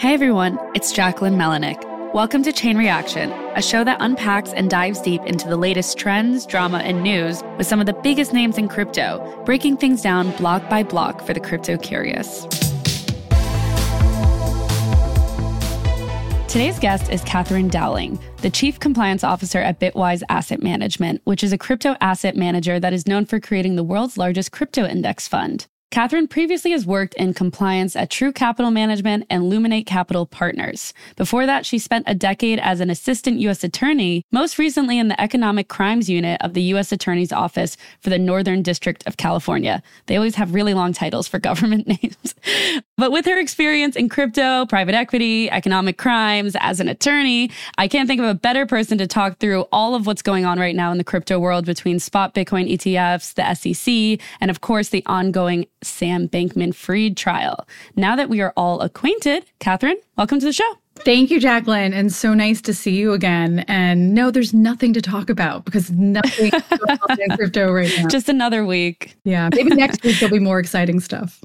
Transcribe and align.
Hey 0.00 0.14
everyone, 0.14 0.58
it's 0.74 0.94
Jacquelyn 0.94 1.36
Melinek. 1.36 2.14
Welcome 2.14 2.42
to 2.44 2.52
Chain 2.54 2.78
Reaction, 2.78 3.30
a 3.54 3.60
show 3.60 3.84
that 3.84 3.98
unpacks 4.00 4.50
and 4.54 4.70
dives 4.70 4.98
deep 5.02 5.20
into 5.26 5.46
the 5.46 5.58
latest 5.58 5.98
trends, 5.98 6.46
drama, 6.46 6.78
and 6.78 7.02
news 7.02 7.42
with 7.58 7.66
some 7.66 7.80
of 7.80 7.84
the 7.84 7.92
biggest 7.92 8.32
names 8.32 8.56
in 8.56 8.66
crypto, 8.66 9.42
breaking 9.44 9.76
things 9.76 10.00
down 10.00 10.30
block 10.38 10.66
by 10.70 10.82
block 10.82 11.20
for 11.26 11.34
the 11.34 11.38
crypto 11.38 11.76
curious. 11.76 12.44
Today's 16.50 16.78
guest 16.78 17.12
is 17.12 17.22
Katherine 17.24 17.68
Dowling, 17.68 18.18
the 18.38 18.48
Chief 18.48 18.80
Compliance 18.80 19.22
Officer 19.22 19.58
at 19.58 19.80
Bitwise 19.80 20.22
Asset 20.30 20.62
Management, 20.62 21.20
which 21.24 21.44
is 21.44 21.52
a 21.52 21.58
crypto 21.58 21.94
asset 22.00 22.36
manager 22.36 22.80
that 22.80 22.94
is 22.94 23.06
known 23.06 23.26
for 23.26 23.38
creating 23.38 23.76
the 23.76 23.84
world's 23.84 24.16
largest 24.16 24.50
crypto 24.50 24.86
index 24.86 25.28
fund. 25.28 25.66
Katherine 25.90 26.28
previously 26.28 26.70
has 26.70 26.86
worked 26.86 27.14
in 27.14 27.34
compliance 27.34 27.96
at 27.96 28.10
True 28.10 28.30
Capital 28.32 28.70
Management 28.70 29.26
and 29.28 29.50
Luminate 29.50 29.86
Capital 29.86 30.24
Partners. 30.24 30.94
Before 31.16 31.46
that, 31.46 31.66
she 31.66 31.80
spent 31.80 32.04
a 32.06 32.14
decade 32.14 32.60
as 32.60 32.78
an 32.78 32.90
assistant 32.90 33.40
U.S. 33.40 33.64
attorney, 33.64 34.24
most 34.30 34.56
recently 34.56 35.00
in 35.00 35.08
the 35.08 35.20
Economic 35.20 35.66
Crimes 35.66 36.08
Unit 36.08 36.40
of 36.42 36.54
the 36.54 36.62
U.S. 36.62 36.92
Attorney's 36.92 37.32
Office 37.32 37.76
for 37.98 38.08
the 38.08 38.20
Northern 38.20 38.62
District 38.62 39.02
of 39.08 39.16
California. 39.16 39.82
They 40.06 40.14
always 40.16 40.36
have 40.36 40.54
really 40.54 40.74
long 40.74 40.92
titles 40.92 41.26
for 41.26 41.38
government 41.50 41.88
names. 41.88 42.36
but 42.96 43.10
with 43.10 43.26
her 43.26 43.40
experience 43.40 43.96
in 43.96 44.08
crypto, 44.08 44.66
private 44.66 44.94
equity, 44.94 45.50
economic 45.50 45.98
crimes 45.98 46.54
as 46.60 46.78
an 46.78 46.88
attorney, 46.88 47.50
I 47.78 47.88
can't 47.88 48.06
think 48.06 48.20
of 48.20 48.26
a 48.26 48.34
better 48.34 48.64
person 48.64 48.96
to 48.98 49.08
talk 49.08 49.38
through 49.38 49.62
all 49.72 49.96
of 49.96 50.06
what's 50.06 50.22
going 50.22 50.44
on 50.44 50.60
right 50.60 50.76
now 50.76 50.92
in 50.92 50.98
the 50.98 51.04
crypto 51.04 51.40
world 51.40 51.66
between 51.66 51.98
spot 51.98 52.32
Bitcoin 52.32 52.72
ETFs, 52.72 53.34
the 53.34 53.54
SEC, 53.54 54.24
and 54.40 54.52
of 54.52 54.60
course 54.60 54.90
the 54.90 55.02
ongoing 55.06 55.66
Sam 55.82 56.28
Bankman 56.28 56.74
Fried 56.74 57.16
trial. 57.16 57.66
Now 57.96 58.16
that 58.16 58.28
we 58.28 58.40
are 58.40 58.52
all 58.56 58.80
acquainted, 58.80 59.44
Katherine, 59.58 59.98
welcome 60.16 60.40
to 60.40 60.46
the 60.46 60.52
show. 60.52 60.72
Thank 60.96 61.30
you, 61.30 61.40
Jacquelyn. 61.40 61.92
And 61.94 62.12
so 62.12 62.34
nice 62.34 62.60
to 62.62 62.74
see 62.74 62.96
you 62.96 63.12
again. 63.12 63.60
And 63.68 64.14
no, 64.14 64.30
there's 64.30 64.52
nothing 64.52 64.92
to 64.92 65.00
talk 65.00 65.30
about 65.30 65.64
because 65.64 65.90
nothing 65.90 66.52
in 67.18 67.36
crypto 67.36 67.72
right 67.72 67.90
now. 67.96 68.08
Just 68.08 68.28
another 68.28 68.66
week. 68.66 69.16
Yeah. 69.24 69.48
Maybe 69.54 69.70
next 69.74 70.02
week 70.02 70.18
there'll 70.20 70.32
be 70.32 70.38
more 70.38 70.58
exciting 70.58 71.00
stuff. 71.00 71.42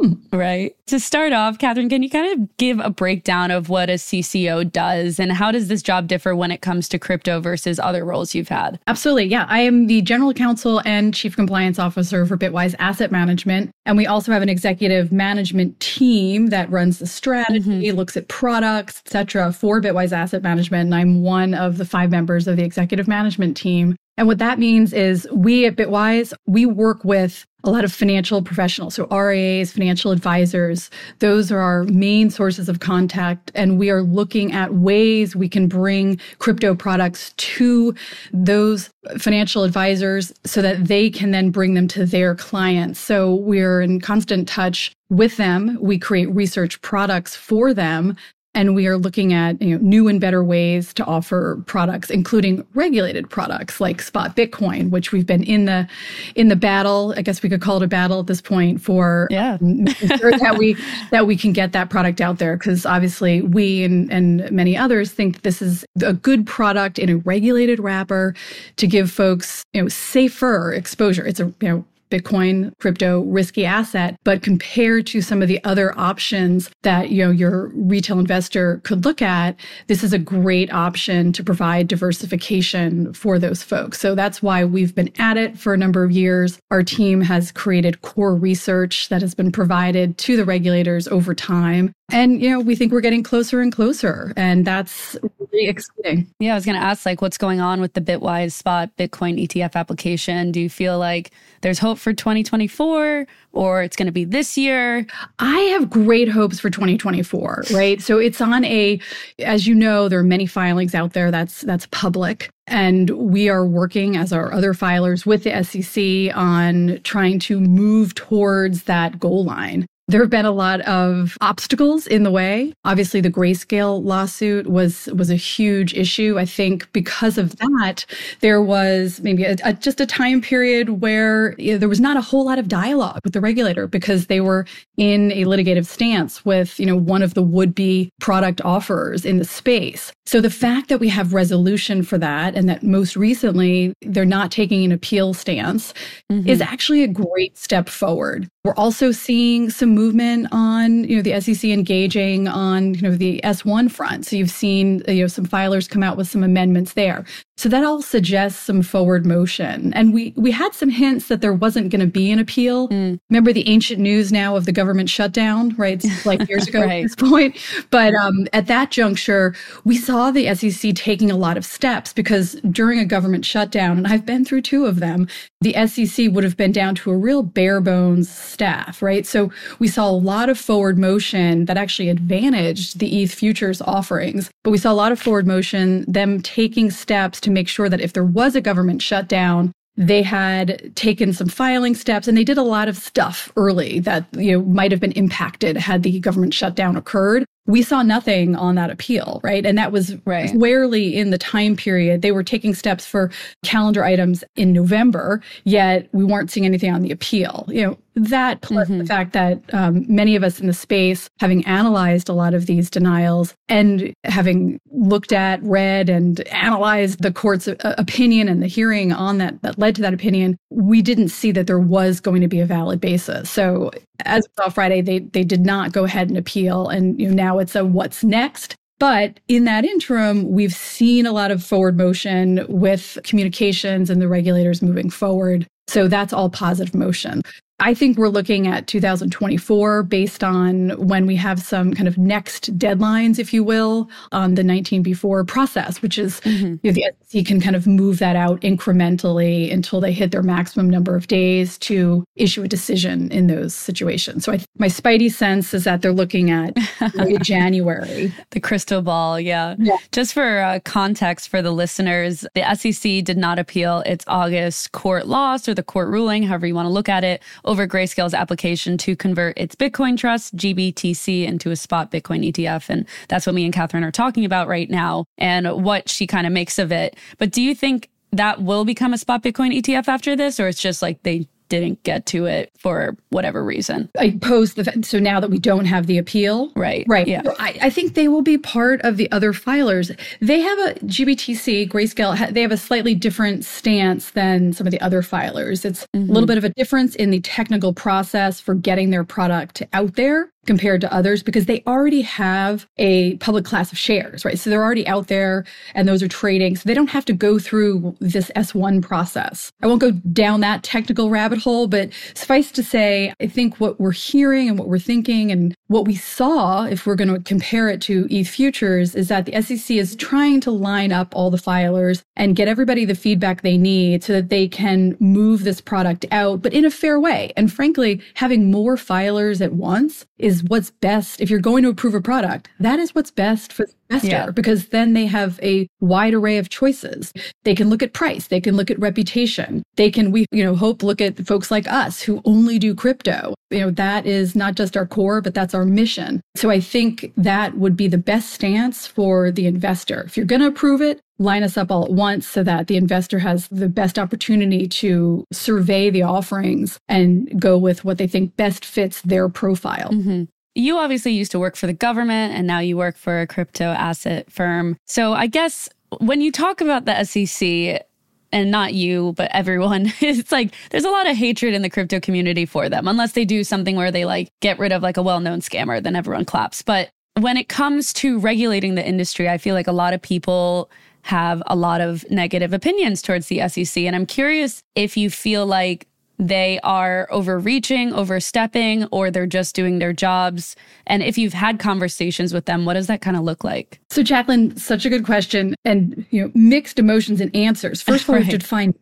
Right. 0.32 0.74
To 0.86 0.98
start 0.98 1.34
off, 1.34 1.58
Katherine, 1.58 1.90
can 1.90 2.02
you 2.02 2.08
kind 2.08 2.32
of 2.32 2.56
give 2.56 2.80
a 2.80 2.88
breakdown 2.88 3.50
of 3.50 3.68
what 3.68 3.90
a 3.90 3.94
CCO 3.94 4.70
does 4.70 5.20
and 5.20 5.30
how 5.30 5.52
does 5.52 5.68
this 5.68 5.82
job 5.82 6.08
differ 6.08 6.34
when 6.34 6.50
it 6.50 6.62
comes 6.62 6.88
to 6.88 6.98
crypto 6.98 7.38
versus 7.38 7.78
other 7.78 8.04
roles 8.04 8.34
you've 8.34 8.48
had? 8.48 8.80
Absolutely. 8.86 9.26
Yeah. 9.26 9.46
I 9.48 9.60
am 9.60 9.88
the 9.88 10.00
general 10.00 10.32
counsel 10.32 10.80
and 10.86 11.12
chief 11.12 11.36
compliance 11.36 11.78
officer 11.78 12.24
for 12.24 12.38
Bitwise 12.38 12.74
Asset 12.78 13.12
Management. 13.12 13.70
And 13.84 13.96
we 13.96 14.06
also 14.06 14.32
have 14.32 14.42
an 14.42 14.48
executive 14.48 15.12
management 15.12 15.78
team 15.80 16.46
that 16.46 16.70
runs 16.70 16.98
the 16.98 17.06
strategy, 17.06 17.60
mm-hmm. 17.60 17.96
looks 17.96 18.16
at 18.16 18.28
products, 18.28 19.02
etc., 19.04 19.52
for 19.52 19.82
Bitwise 19.82 20.12
Asset 20.12 20.42
Management. 20.42 20.86
And 20.86 20.94
I'm 20.94 21.22
one 21.22 21.52
of 21.52 21.76
the 21.76 21.84
five 21.84 22.10
members 22.10 22.48
of 22.48 22.56
the 22.56 22.64
executive 22.64 23.06
management 23.06 23.56
team. 23.56 23.96
And 24.16 24.26
what 24.26 24.38
that 24.38 24.58
means 24.58 24.92
is 24.92 25.26
we 25.32 25.66
at 25.66 25.76
Bitwise, 25.76 26.34
we 26.46 26.66
work 26.66 27.04
with 27.04 27.46
a 27.64 27.70
lot 27.70 27.84
of 27.84 27.92
financial 27.92 28.42
professionals. 28.42 28.94
So 28.94 29.06
RIAs, 29.06 29.72
financial 29.72 30.10
advisors, 30.10 30.90
those 31.20 31.52
are 31.52 31.60
our 31.60 31.84
main 31.84 32.28
sources 32.28 32.68
of 32.68 32.80
contact. 32.80 33.52
And 33.54 33.78
we 33.78 33.88
are 33.88 34.02
looking 34.02 34.52
at 34.52 34.74
ways 34.74 35.36
we 35.36 35.48
can 35.48 35.68
bring 35.68 36.20
crypto 36.38 36.74
products 36.74 37.32
to 37.36 37.94
those 38.32 38.90
financial 39.16 39.62
advisors 39.64 40.32
so 40.44 40.60
that 40.60 40.86
they 40.86 41.08
can 41.08 41.30
then 41.30 41.50
bring 41.50 41.74
them 41.74 41.88
to 41.88 42.04
their 42.04 42.34
clients. 42.34 42.98
So 42.98 43.34
we're 43.34 43.80
in 43.80 44.00
constant 44.00 44.48
touch 44.48 44.92
with 45.08 45.36
them. 45.36 45.78
We 45.80 45.98
create 45.98 46.26
research 46.34 46.80
products 46.82 47.36
for 47.36 47.72
them 47.72 48.16
and 48.54 48.74
we 48.74 48.86
are 48.86 48.96
looking 48.96 49.32
at 49.32 49.60
you 49.62 49.78
know, 49.78 49.84
new 49.84 50.08
and 50.08 50.20
better 50.20 50.44
ways 50.44 50.92
to 50.94 51.04
offer 51.04 51.62
products 51.66 52.10
including 52.10 52.66
regulated 52.74 53.28
products 53.30 53.80
like 53.80 54.00
spot 54.02 54.36
bitcoin 54.36 54.90
which 54.90 55.12
we've 55.12 55.26
been 55.26 55.42
in 55.44 55.64
the 55.64 55.88
in 56.34 56.48
the 56.48 56.56
battle 56.56 57.14
i 57.16 57.22
guess 57.22 57.42
we 57.42 57.48
could 57.48 57.60
call 57.60 57.76
it 57.76 57.82
a 57.82 57.88
battle 57.88 58.20
at 58.20 58.26
this 58.26 58.40
point 58.40 58.80
for 58.80 59.28
yeah. 59.30 59.56
sure 60.18 60.32
that 60.38 60.56
we 60.58 60.76
that 61.10 61.26
we 61.26 61.36
can 61.36 61.52
get 61.52 61.72
that 61.72 61.90
product 61.90 62.20
out 62.20 62.38
there. 62.38 62.56
Because 62.56 62.84
obviously 62.86 63.42
we 63.42 63.84
and, 63.84 64.12
and 64.12 64.50
many 64.50 64.76
others 64.76 65.12
think 65.12 65.42
this 65.42 65.62
is 65.62 65.84
a 66.02 66.12
good 66.12 66.46
product 66.46 66.98
in 66.98 67.08
a 67.08 67.16
regulated 67.16 67.80
wrapper 67.80 68.34
to 68.76 68.86
give 68.86 69.10
folks 69.10 69.64
you 69.72 69.82
know 69.82 69.88
safer 69.88 70.72
exposure. 70.72 71.26
It's 71.26 71.40
a 71.40 71.52
you 71.60 71.68
know 71.68 71.84
Bitcoin 72.12 72.72
crypto 72.78 73.22
risky 73.22 73.64
asset, 73.64 74.16
but 74.22 74.42
compared 74.42 75.06
to 75.06 75.22
some 75.22 75.40
of 75.40 75.48
the 75.48 75.62
other 75.64 75.98
options 75.98 76.70
that, 76.82 77.10
you 77.10 77.24
know, 77.24 77.30
your 77.30 77.68
retail 77.68 78.18
investor 78.18 78.82
could 78.84 79.06
look 79.06 79.22
at, 79.22 79.58
this 79.86 80.04
is 80.04 80.12
a 80.12 80.18
great 80.18 80.70
option 80.72 81.32
to 81.32 81.42
provide 81.42 81.88
diversification 81.88 83.14
for 83.14 83.38
those 83.38 83.62
folks. 83.62 83.98
So 83.98 84.14
that's 84.14 84.42
why 84.42 84.64
we've 84.64 84.94
been 84.94 85.10
at 85.18 85.38
it 85.38 85.58
for 85.58 85.72
a 85.72 85.78
number 85.78 86.04
of 86.04 86.12
years. 86.12 86.58
Our 86.70 86.82
team 86.82 87.22
has 87.22 87.50
created 87.50 88.02
core 88.02 88.34
research 88.36 89.08
that 89.08 89.22
has 89.22 89.34
been 89.34 89.50
provided 89.50 90.18
to 90.18 90.36
the 90.36 90.44
regulators 90.44 91.08
over 91.08 91.34
time. 91.34 91.92
And, 92.10 92.42
you 92.42 92.50
know, 92.50 92.60
we 92.60 92.76
think 92.76 92.92
we're 92.92 93.00
getting 93.00 93.22
closer 93.22 93.62
and 93.62 93.72
closer. 93.72 94.34
And 94.36 94.66
that's 94.66 95.16
really 95.38 95.66
exciting. 95.66 96.30
Yeah, 96.40 96.52
I 96.52 96.56
was 96.56 96.66
going 96.66 96.78
to 96.78 96.84
ask, 96.84 97.06
like, 97.06 97.22
what's 97.22 97.38
going 97.38 97.60
on 97.60 97.80
with 97.80 97.94
the 97.94 98.02
Bitwise 98.02 98.52
Spot 98.52 98.90
Bitcoin 98.98 99.42
ETF 99.42 99.76
application? 99.76 100.52
Do 100.52 100.60
you 100.60 100.68
feel 100.68 100.98
like 100.98 101.30
there's 101.62 101.78
hope 101.78 101.96
for 102.02 102.12
2024 102.12 103.26
or 103.52 103.82
it's 103.82 103.96
going 103.96 104.06
to 104.06 104.12
be 104.12 104.24
this 104.24 104.58
year? 104.58 105.06
I 105.38 105.58
have 105.58 105.88
great 105.88 106.28
hopes 106.28 106.60
for 106.60 106.68
2024, 106.68 107.64
right? 107.72 108.00
so 108.02 108.18
it's 108.18 108.40
on 108.40 108.64
a 108.64 109.00
as 109.38 109.66
you 109.66 109.74
know, 109.74 110.08
there 110.08 110.18
are 110.18 110.24
many 110.24 110.46
filings 110.46 110.94
out 110.94 111.12
there 111.12 111.30
that's 111.30 111.62
that's 111.62 111.86
public 111.86 112.50
and 112.66 113.10
we 113.10 113.48
are 113.48 113.66
working 113.66 114.16
as 114.16 114.32
our 114.32 114.52
other 114.52 114.72
filers 114.72 115.26
with 115.26 115.44
the 115.44 115.62
SEC 115.62 116.36
on 116.36 117.00
trying 117.02 117.38
to 117.40 117.60
move 117.60 118.14
towards 118.14 118.84
that 118.84 119.18
goal 119.18 119.44
line. 119.44 119.86
There 120.08 120.20
have 120.20 120.30
been 120.30 120.44
a 120.44 120.50
lot 120.50 120.80
of 120.82 121.38
obstacles 121.40 122.06
in 122.08 122.24
the 122.24 122.30
way. 122.30 122.72
Obviously, 122.84 123.20
the 123.20 123.30
grayscale 123.30 124.04
lawsuit 124.04 124.66
was 124.66 125.06
was 125.14 125.30
a 125.30 125.36
huge 125.36 125.94
issue. 125.94 126.38
I 126.38 126.44
think 126.44 126.92
because 126.92 127.38
of 127.38 127.56
that, 127.58 128.04
there 128.40 128.60
was 128.60 129.20
maybe 129.22 129.44
a, 129.44 129.56
a, 129.64 129.72
just 129.72 130.00
a 130.00 130.06
time 130.06 130.40
period 130.40 131.00
where 131.00 131.54
you 131.58 131.72
know, 131.72 131.78
there 131.78 131.88
was 131.88 132.00
not 132.00 132.16
a 132.16 132.20
whole 132.20 132.44
lot 132.44 132.58
of 132.58 132.66
dialogue 132.66 133.20
with 133.22 133.32
the 133.32 133.40
regulator 133.40 133.86
because 133.86 134.26
they 134.26 134.40
were 134.40 134.66
in 134.96 135.30
a 135.32 135.44
litigative 135.44 135.86
stance 135.86 136.44
with 136.44 136.80
you 136.80 136.86
know 136.86 136.96
one 136.96 137.22
of 137.22 137.34
the 137.34 137.42
would 137.42 137.74
be 137.74 138.10
product 138.20 138.60
offerers 138.62 139.24
in 139.24 139.38
the 139.38 139.44
space. 139.44 140.12
So 140.26 140.40
the 140.40 140.50
fact 140.50 140.88
that 140.88 140.98
we 140.98 141.08
have 141.10 141.32
resolution 141.32 142.02
for 142.02 142.18
that, 142.18 142.54
and 142.54 142.68
that 142.68 142.82
most 142.82 143.16
recently 143.16 143.94
they're 144.02 144.24
not 144.24 144.50
taking 144.50 144.84
an 144.84 144.92
appeal 144.92 145.32
stance, 145.32 145.94
mm-hmm. 146.30 146.48
is 146.48 146.60
actually 146.60 147.02
a 147.02 147.08
great 147.08 147.56
step 147.56 147.88
forward. 147.88 148.48
We're 148.64 148.74
also 148.76 149.10
seeing 149.10 149.70
some 149.70 149.88
movement 149.88 150.46
on, 150.52 151.02
you 151.02 151.16
know, 151.16 151.22
the 151.22 151.40
SEC 151.40 151.68
engaging 151.68 152.46
on, 152.46 152.94
you 152.94 153.02
know, 153.02 153.16
the 153.16 153.40
S1 153.42 153.90
front. 153.90 154.24
So 154.24 154.36
you've 154.36 154.52
seen, 154.52 155.02
you 155.08 155.22
know, 155.22 155.26
some 155.26 155.46
filers 155.46 155.90
come 155.90 156.04
out 156.04 156.16
with 156.16 156.28
some 156.28 156.44
amendments 156.44 156.92
there. 156.92 157.24
So 157.62 157.68
that 157.68 157.84
all 157.84 158.02
suggests 158.02 158.60
some 158.60 158.82
forward 158.82 159.24
motion. 159.24 159.94
And 159.94 160.12
we 160.12 160.34
we 160.36 160.50
had 160.50 160.74
some 160.74 160.88
hints 160.88 161.28
that 161.28 161.42
there 161.42 161.52
wasn't 161.52 161.90
going 161.90 162.00
to 162.00 162.08
be 162.08 162.32
an 162.32 162.40
appeal. 162.40 162.88
Mm. 162.88 163.20
Remember 163.30 163.52
the 163.52 163.68
ancient 163.68 164.00
news 164.00 164.32
now 164.32 164.56
of 164.56 164.64
the 164.64 164.72
government 164.72 165.08
shutdown, 165.08 165.72
right? 165.76 166.04
It's 166.04 166.26
like 166.26 166.48
years 166.48 166.66
ago 166.66 166.80
right. 166.80 166.90
at 166.90 167.02
this 167.02 167.14
point. 167.14 167.56
But 167.90 168.14
um, 168.14 168.48
at 168.52 168.66
that 168.66 168.90
juncture, 168.90 169.54
we 169.84 169.96
saw 169.96 170.32
the 170.32 170.52
SEC 170.56 170.96
taking 170.96 171.30
a 171.30 171.36
lot 171.36 171.56
of 171.56 171.64
steps 171.64 172.12
because 172.12 172.54
during 172.68 172.98
a 172.98 173.04
government 173.04 173.44
shutdown, 173.44 173.96
and 173.96 174.08
I've 174.08 174.26
been 174.26 174.44
through 174.44 174.62
two 174.62 174.86
of 174.86 174.98
them, 174.98 175.28
the 175.60 175.74
SEC 175.86 176.32
would 176.32 176.42
have 176.42 176.56
been 176.56 176.72
down 176.72 176.96
to 176.96 177.12
a 177.12 177.16
real 177.16 177.44
bare 177.44 177.80
bones 177.80 178.28
staff, 178.28 179.00
right? 179.00 179.24
So 179.24 179.52
we 179.78 179.86
saw 179.86 180.10
a 180.10 180.10
lot 180.10 180.48
of 180.48 180.58
forward 180.58 180.98
motion 180.98 181.66
that 181.66 181.76
actually 181.76 182.08
advantaged 182.08 182.98
the 182.98 183.22
ETH 183.22 183.32
futures 183.32 183.80
offerings. 183.82 184.50
But 184.64 184.72
we 184.72 184.78
saw 184.78 184.90
a 184.90 184.94
lot 184.94 185.12
of 185.12 185.20
forward 185.20 185.46
motion, 185.46 186.04
them 186.10 186.40
taking 186.40 186.90
steps 186.90 187.40
to 187.42 187.51
make 187.52 187.68
sure 187.68 187.88
that 187.88 188.00
if 188.00 188.12
there 188.12 188.24
was 188.24 188.54
a 188.54 188.60
government 188.60 189.02
shutdown, 189.02 189.72
they 189.96 190.22
had 190.22 190.94
taken 190.96 191.32
some 191.32 191.48
filing 191.48 191.94
steps 191.94 192.26
and 192.26 192.36
they 192.36 192.44
did 192.44 192.58
a 192.58 192.62
lot 192.62 192.88
of 192.88 192.96
stuff 192.96 193.52
early 193.56 194.00
that 194.00 194.26
you 194.32 194.52
know 194.52 194.64
might 194.64 194.90
have 194.90 195.00
been 195.00 195.12
impacted 195.12 195.76
had 195.76 196.02
the 196.02 196.18
government 196.20 196.54
shutdown 196.54 196.96
occurred 196.96 197.44
we 197.66 197.82
saw 197.82 198.02
nothing 198.02 198.56
on 198.56 198.74
that 198.74 198.90
appeal, 198.90 199.40
right? 199.44 199.64
And 199.64 199.78
that 199.78 199.92
was 199.92 200.16
right. 200.26 200.50
squarely 200.50 201.16
in 201.16 201.30
the 201.30 201.38
time 201.38 201.76
period. 201.76 202.22
They 202.22 202.32
were 202.32 202.42
taking 202.42 202.74
steps 202.74 203.06
for 203.06 203.30
calendar 203.64 204.04
items 204.04 204.42
in 204.56 204.72
November, 204.72 205.40
yet 205.64 206.08
we 206.12 206.24
weren't 206.24 206.50
seeing 206.50 206.66
anything 206.66 206.92
on 206.92 207.02
the 207.02 207.12
appeal. 207.12 207.64
You 207.68 207.82
know, 207.82 207.98
that 208.14 208.60
plus 208.60 208.88
mm-hmm. 208.88 208.98
the 208.98 209.06
fact 209.06 209.32
that 209.32 209.62
um, 209.72 210.04
many 210.08 210.36
of 210.36 210.42
us 210.42 210.60
in 210.60 210.66
the 210.66 210.72
space, 210.72 211.30
having 211.40 211.64
analyzed 211.64 212.28
a 212.28 212.32
lot 212.32 212.52
of 212.52 212.66
these 212.66 212.90
denials 212.90 213.54
and 213.68 214.12
having 214.24 214.78
looked 214.90 215.32
at, 215.32 215.62
read, 215.62 216.08
and 216.08 216.40
analyzed 216.48 217.22
the 217.22 217.32
court's 217.32 217.68
uh, 217.68 217.94
opinion 217.96 218.48
and 218.48 218.62
the 218.62 218.66
hearing 218.66 219.12
on 219.12 219.38
that 219.38 219.62
that 219.62 219.78
led 219.78 219.94
to 219.94 220.02
that 220.02 220.12
opinion, 220.12 220.58
we 220.70 221.00
didn't 221.00 221.28
see 221.28 221.52
that 221.52 221.66
there 221.66 221.78
was 221.78 222.20
going 222.20 222.40
to 222.42 222.48
be 222.48 222.60
a 222.60 222.66
valid 222.66 223.00
basis. 223.00 223.48
So 223.48 223.90
as 224.24 224.46
of 224.58 224.74
Friday, 224.74 225.00
they 225.00 225.20
they 225.20 225.44
did 225.44 225.64
not 225.64 225.92
go 225.92 226.04
ahead 226.04 226.28
and 226.28 226.36
appeal, 226.36 226.88
and 226.88 227.18
you 227.18 227.28
know, 227.28 227.34
now 227.34 227.51
now 227.52 227.58
it's 227.58 227.76
a 227.76 227.84
what's 227.84 228.24
next. 228.24 228.74
But 228.98 229.40
in 229.48 229.64
that 229.64 229.84
interim, 229.84 230.52
we've 230.52 230.72
seen 230.72 231.26
a 231.26 231.32
lot 231.32 231.50
of 231.50 231.62
forward 231.62 231.96
motion 231.96 232.64
with 232.68 233.18
communications 233.24 234.10
and 234.10 234.22
the 234.22 234.28
regulators 234.28 234.80
moving 234.80 235.10
forward. 235.10 235.66
So 235.88 236.08
that's 236.08 236.32
all 236.32 236.48
positive 236.48 236.94
motion. 236.94 237.42
I 237.82 237.94
think 237.94 238.16
we're 238.16 238.28
looking 238.28 238.68
at 238.68 238.86
2024 238.86 240.04
based 240.04 240.44
on 240.44 240.90
when 241.04 241.26
we 241.26 241.34
have 241.34 241.60
some 241.60 241.92
kind 241.92 242.06
of 242.06 242.16
next 242.16 242.78
deadlines, 242.78 243.40
if 243.40 243.52
you 243.52 243.64
will, 243.64 244.08
on 244.30 244.54
the 244.54 244.62
19b4 244.62 245.44
process, 245.48 246.00
which 246.00 246.16
is 246.16 246.40
mm-hmm. 246.42 246.76
you 246.84 246.92
know, 246.92 246.92
the 246.92 247.12
SEC 247.26 247.44
can 247.44 247.60
kind 247.60 247.74
of 247.74 247.88
move 247.88 248.20
that 248.20 248.36
out 248.36 248.60
incrementally 248.60 249.72
until 249.72 250.00
they 250.00 250.12
hit 250.12 250.30
their 250.30 250.44
maximum 250.44 250.88
number 250.88 251.16
of 251.16 251.26
days 251.26 251.76
to 251.78 252.22
issue 252.36 252.62
a 252.62 252.68
decision 252.68 253.32
in 253.32 253.48
those 253.48 253.74
situations. 253.74 254.44
So 254.44 254.52
I, 254.52 254.60
my 254.78 254.86
spidey 254.86 255.32
sense 255.32 255.74
is 255.74 255.82
that 255.82 256.02
they're 256.02 256.12
looking 256.12 256.52
at 256.52 256.76
January. 257.42 258.32
The 258.50 258.60
crystal 258.60 259.02
ball, 259.02 259.40
yeah. 259.40 259.74
yeah. 259.80 259.96
Just 260.12 260.34
for 260.34 260.60
uh, 260.60 260.78
context 260.84 261.48
for 261.48 261.60
the 261.60 261.72
listeners, 261.72 262.46
the 262.54 262.62
SEC 262.76 263.24
did 263.24 263.38
not 263.38 263.58
appeal 263.58 264.04
its 264.06 264.24
August 264.28 264.92
court 264.92 265.26
loss 265.26 265.68
or 265.68 265.74
the 265.74 265.82
court 265.82 266.06
ruling, 266.06 266.44
however 266.44 266.68
you 266.68 266.76
want 266.76 266.86
to 266.86 266.92
look 266.92 267.08
at 267.08 267.24
it 267.24 267.42
over 267.72 267.86
Grayscale's 267.86 268.34
application 268.34 268.98
to 268.98 269.16
convert 269.16 269.56
its 269.56 269.74
Bitcoin 269.74 270.18
trust, 270.18 270.54
GBTC, 270.54 271.46
into 271.46 271.70
a 271.70 271.76
spot 271.76 272.10
Bitcoin 272.10 272.46
ETF. 272.52 272.90
And 272.90 273.06
that's 273.28 273.46
what 273.46 273.54
me 273.54 273.64
and 273.64 273.72
Katherine 273.72 274.04
are 274.04 274.10
talking 274.10 274.44
about 274.44 274.68
right 274.68 274.90
now 274.90 275.24
and 275.38 275.82
what 275.82 276.10
she 276.10 276.26
kind 276.26 276.46
of 276.46 276.52
makes 276.52 276.78
of 276.78 276.92
it. 276.92 277.16
But 277.38 277.50
do 277.50 277.62
you 277.62 277.74
think 277.74 278.10
that 278.30 278.60
will 278.60 278.84
become 278.84 279.14
a 279.14 279.18
spot 279.18 279.42
Bitcoin 279.42 279.74
ETF 279.74 280.06
after 280.06 280.36
this, 280.36 280.60
or 280.60 280.68
it's 280.68 280.82
just 280.82 281.00
like 281.00 281.22
they 281.22 281.48
didn't 281.72 282.02
get 282.02 282.26
to 282.26 282.44
it 282.44 282.70
for 282.78 283.16
whatever 283.30 283.64
reason. 283.64 284.10
I 284.18 284.38
posed 284.42 284.76
the 284.76 285.02
so 285.02 285.18
now 285.18 285.40
that 285.40 285.48
we 285.48 285.58
don't 285.58 285.86
have 285.86 286.06
the 286.06 286.18
appeal, 286.18 286.70
right? 286.76 287.06
Right. 287.08 287.26
Yeah. 287.26 287.40
I, 287.58 287.78
I, 287.82 287.90
think 287.90 288.12
they 288.12 288.28
will 288.28 288.42
be 288.42 288.58
part 288.58 289.00
of 289.00 289.16
the 289.16 289.30
other 289.32 289.54
filers. 289.54 290.14
They 290.40 290.60
have 290.60 290.78
a 290.80 290.94
GBTC 291.06 291.88
Grayscale. 291.88 292.52
They 292.52 292.60
have 292.60 292.72
a 292.72 292.76
slightly 292.76 293.14
different 293.14 293.64
stance 293.64 294.32
than 294.32 294.74
some 294.74 294.86
of 294.86 294.90
the 294.90 295.00
other 295.00 295.22
filers. 295.22 295.86
It's 295.86 296.06
mm-hmm. 296.14 296.28
a 296.28 296.32
little 296.32 296.46
bit 296.46 296.58
of 296.58 296.64
a 296.64 296.68
difference 296.68 297.14
in 297.14 297.30
the 297.30 297.40
technical 297.40 297.94
process 297.94 298.60
for 298.60 298.74
getting 298.74 299.08
their 299.08 299.24
product 299.24 299.82
out 299.94 300.16
there 300.16 300.51
compared 300.66 301.00
to 301.00 301.12
others 301.12 301.42
because 301.42 301.66
they 301.66 301.82
already 301.86 302.22
have 302.22 302.86
a 302.98 303.36
public 303.38 303.64
class 303.64 303.92
of 303.92 303.98
shares, 303.98 304.44
right? 304.44 304.58
So 304.58 304.70
they're 304.70 304.82
already 304.82 305.06
out 305.06 305.28
there 305.28 305.64
and 305.94 306.06
those 306.06 306.22
are 306.22 306.28
trading. 306.28 306.76
So 306.76 306.82
they 306.86 306.94
don't 306.94 307.10
have 307.10 307.24
to 307.26 307.32
go 307.32 307.58
through 307.58 308.16
this 308.20 308.50
S1 308.54 309.02
process. 309.02 309.72
I 309.82 309.86
won't 309.86 310.00
go 310.00 310.12
down 310.12 310.60
that 310.60 310.82
technical 310.82 311.30
rabbit 311.30 311.58
hole, 311.58 311.88
but 311.88 312.10
suffice 312.34 312.70
to 312.72 312.82
say, 312.82 313.32
I 313.40 313.46
think 313.46 313.80
what 313.80 313.98
we're 314.00 314.12
hearing 314.12 314.68
and 314.68 314.78
what 314.78 314.88
we're 314.88 314.98
thinking 314.98 315.50
and 315.50 315.74
what 315.88 316.06
we 316.06 316.14
saw, 316.14 316.84
if 316.84 317.06
we're 317.06 317.16
going 317.16 317.34
to 317.34 317.40
compare 317.40 317.88
it 317.88 318.00
to 318.02 318.26
ETH 318.30 318.48
futures, 318.48 319.14
is 319.14 319.28
that 319.28 319.46
the 319.46 319.60
SEC 319.60 319.96
is 319.96 320.16
trying 320.16 320.60
to 320.60 320.70
line 320.70 321.12
up 321.12 321.34
all 321.34 321.50
the 321.50 321.58
filers 321.58 322.22
and 322.36 322.56
get 322.56 322.68
everybody 322.68 323.04
the 323.04 323.14
feedback 323.14 323.62
they 323.62 323.76
need 323.76 324.22
so 324.22 324.32
that 324.32 324.48
they 324.48 324.68
can 324.68 325.16
move 325.18 325.64
this 325.64 325.80
product 325.80 326.24
out, 326.30 326.62
but 326.62 326.72
in 326.72 326.84
a 326.84 326.90
fair 326.90 327.18
way. 327.18 327.52
And 327.56 327.72
frankly, 327.72 328.20
having 328.34 328.70
more 328.70 328.96
filers 328.96 329.60
at 329.60 329.72
once 329.72 330.26
is 330.38 330.51
what's 330.60 330.90
best. 330.90 331.40
If 331.40 331.50
you're 331.50 331.60
going 331.60 331.82
to 331.84 331.88
approve 331.88 332.14
a 332.14 332.20
product, 332.20 332.68
that 332.80 332.98
is 332.98 333.14
what's 333.14 333.30
best 333.30 333.72
for 333.72 333.86
the 333.86 333.92
investor 334.10 334.28
yeah. 334.28 334.50
because 334.50 334.88
then 334.88 335.12
they 335.14 335.26
have 335.26 335.58
a 335.62 335.86
wide 336.00 336.34
array 336.34 336.58
of 336.58 336.68
choices. 336.68 337.32
They 337.64 337.74
can 337.74 337.88
look 337.88 338.02
at 338.02 338.12
price. 338.12 338.48
They 338.48 338.60
can 338.60 338.76
look 338.76 338.90
at 338.90 338.98
reputation. 338.98 339.82
They 339.96 340.10
can, 340.10 340.32
we, 340.32 340.46
you 340.50 340.64
know, 340.64 340.74
hope 340.74 341.02
look 341.02 341.20
at 341.20 341.46
folks 341.46 341.70
like 341.70 341.86
us 341.86 342.20
who 342.20 342.42
only 342.44 342.78
do 342.78 342.94
crypto. 342.94 343.54
You 343.70 343.80
know, 343.80 343.90
that 343.92 344.26
is 344.26 344.54
not 344.54 344.74
just 344.74 344.96
our 344.96 345.06
core, 345.06 345.40
but 345.40 345.54
that's 345.54 345.74
our 345.74 345.84
mission. 345.84 346.40
So 346.56 346.70
I 346.70 346.80
think 346.80 347.32
that 347.36 347.76
would 347.78 347.96
be 347.96 348.08
the 348.08 348.18
best 348.18 348.50
stance 348.50 349.06
for 349.06 349.50
the 349.50 349.66
investor. 349.66 350.22
If 350.22 350.36
you're 350.36 350.46
going 350.46 350.60
to 350.60 350.68
approve 350.68 351.00
it, 351.00 351.20
line 351.42 351.62
us 351.62 351.76
up 351.76 351.90
all 351.90 352.04
at 352.04 352.12
once 352.12 352.46
so 352.46 352.62
that 352.62 352.86
the 352.86 352.96
investor 352.96 353.38
has 353.38 353.68
the 353.68 353.88
best 353.88 354.18
opportunity 354.18 354.86
to 354.86 355.44
survey 355.52 356.10
the 356.10 356.22
offerings 356.22 356.98
and 357.08 357.60
go 357.60 357.76
with 357.76 358.04
what 358.04 358.18
they 358.18 358.26
think 358.26 358.56
best 358.56 358.84
fits 358.84 359.20
their 359.22 359.48
profile. 359.48 360.10
Mm-hmm. 360.10 360.44
You 360.74 360.96
obviously 360.96 361.32
used 361.32 361.52
to 361.52 361.58
work 361.58 361.76
for 361.76 361.86
the 361.86 361.92
government 361.92 362.54
and 362.54 362.66
now 362.66 362.78
you 362.78 362.96
work 362.96 363.16
for 363.16 363.40
a 363.40 363.46
crypto 363.46 363.84
asset 363.84 364.50
firm. 364.50 364.96
So 365.06 365.34
I 365.34 365.46
guess 365.46 365.88
when 366.18 366.40
you 366.40 366.50
talk 366.50 366.80
about 366.80 367.04
the 367.04 367.24
SEC, 367.24 368.06
and 368.54 368.70
not 368.70 368.92
you, 368.92 369.32
but 369.36 369.50
everyone, 369.52 370.12
it's 370.20 370.52
like 370.52 370.74
there's 370.90 371.04
a 371.04 371.10
lot 371.10 371.26
of 371.26 371.36
hatred 371.36 371.74
in 371.74 371.82
the 371.82 371.88
crypto 371.88 372.20
community 372.20 372.66
for 372.66 372.88
them, 372.88 373.08
unless 373.08 373.32
they 373.32 373.44
do 373.44 373.64
something 373.64 373.96
where 373.96 374.10
they 374.10 374.24
like 374.24 374.50
get 374.60 374.78
rid 374.78 374.92
of 374.92 375.02
like 375.02 375.16
a 375.16 375.22
well 375.22 375.40
known 375.40 375.60
scammer, 375.60 376.02
then 376.02 376.14
everyone 376.14 376.44
claps. 376.44 376.82
But 376.82 377.10
when 377.40 377.56
it 377.56 377.68
comes 377.68 378.12
to 378.14 378.38
regulating 378.38 378.94
the 378.94 379.06
industry, 379.06 379.48
I 379.48 379.58
feel 379.58 379.74
like 379.74 379.86
a 379.86 379.92
lot 379.92 380.12
of 380.12 380.20
people 380.20 380.90
have 381.22 381.62
a 381.66 381.76
lot 381.76 382.00
of 382.00 382.28
negative 382.30 382.72
opinions 382.72 383.22
towards 383.22 383.46
the 383.46 383.66
SEC. 383.68 384.04
And 384.04 384.16
I'm 384.16 384.26
curious 384.26 384.82
if 384.94 385.16
you 385.16 385.30
feel 385.30 385.66
like 385.66 386.06
they 386.38 386.80
are 386.82 387.28
overreaching, 387.30 388.12
overstepping, 388.12 389.04
or 389.06 389.30
they're 389.30 389.46
just 389.46 389.74
doing 389.74 389.98
their 389.98 390.12
jobs. 390.12 390.74
And 391.06 391.22
if 391.22 391.38
you've 391.38 391.52
had 391.52 391.78
conversations 391.78 392.52
with 392.52 392.64
them, 392.64 392.84
what 392.84 392.94
does 392.94 393.06
that 393.06 393.20
kind 393.20 393.36
of 393.36 393.44
look 393.44 393.62
like? 393.62 394.00
So, 394.10 394.22
Jacquelyn, 394.22 394.78
such 394.78 395.06
a 395.06 395.10
good 395.10 395.24
question, 395.24 395.74
and 395.84 396.26
you 396.30 396.42
know, 396.42 396.50
mixed 396.54 396.98
emotions 396.98 397.40
and 397.40 397.54
answers. 397.54 398.02
First 398.02 398.24
of 398.24 398.30
all, 398.30 398.34
right. 398.36 398.40
we 398.40 398.44
have 398.46 398.52
to 398.52 398.58
define 398.58 398.94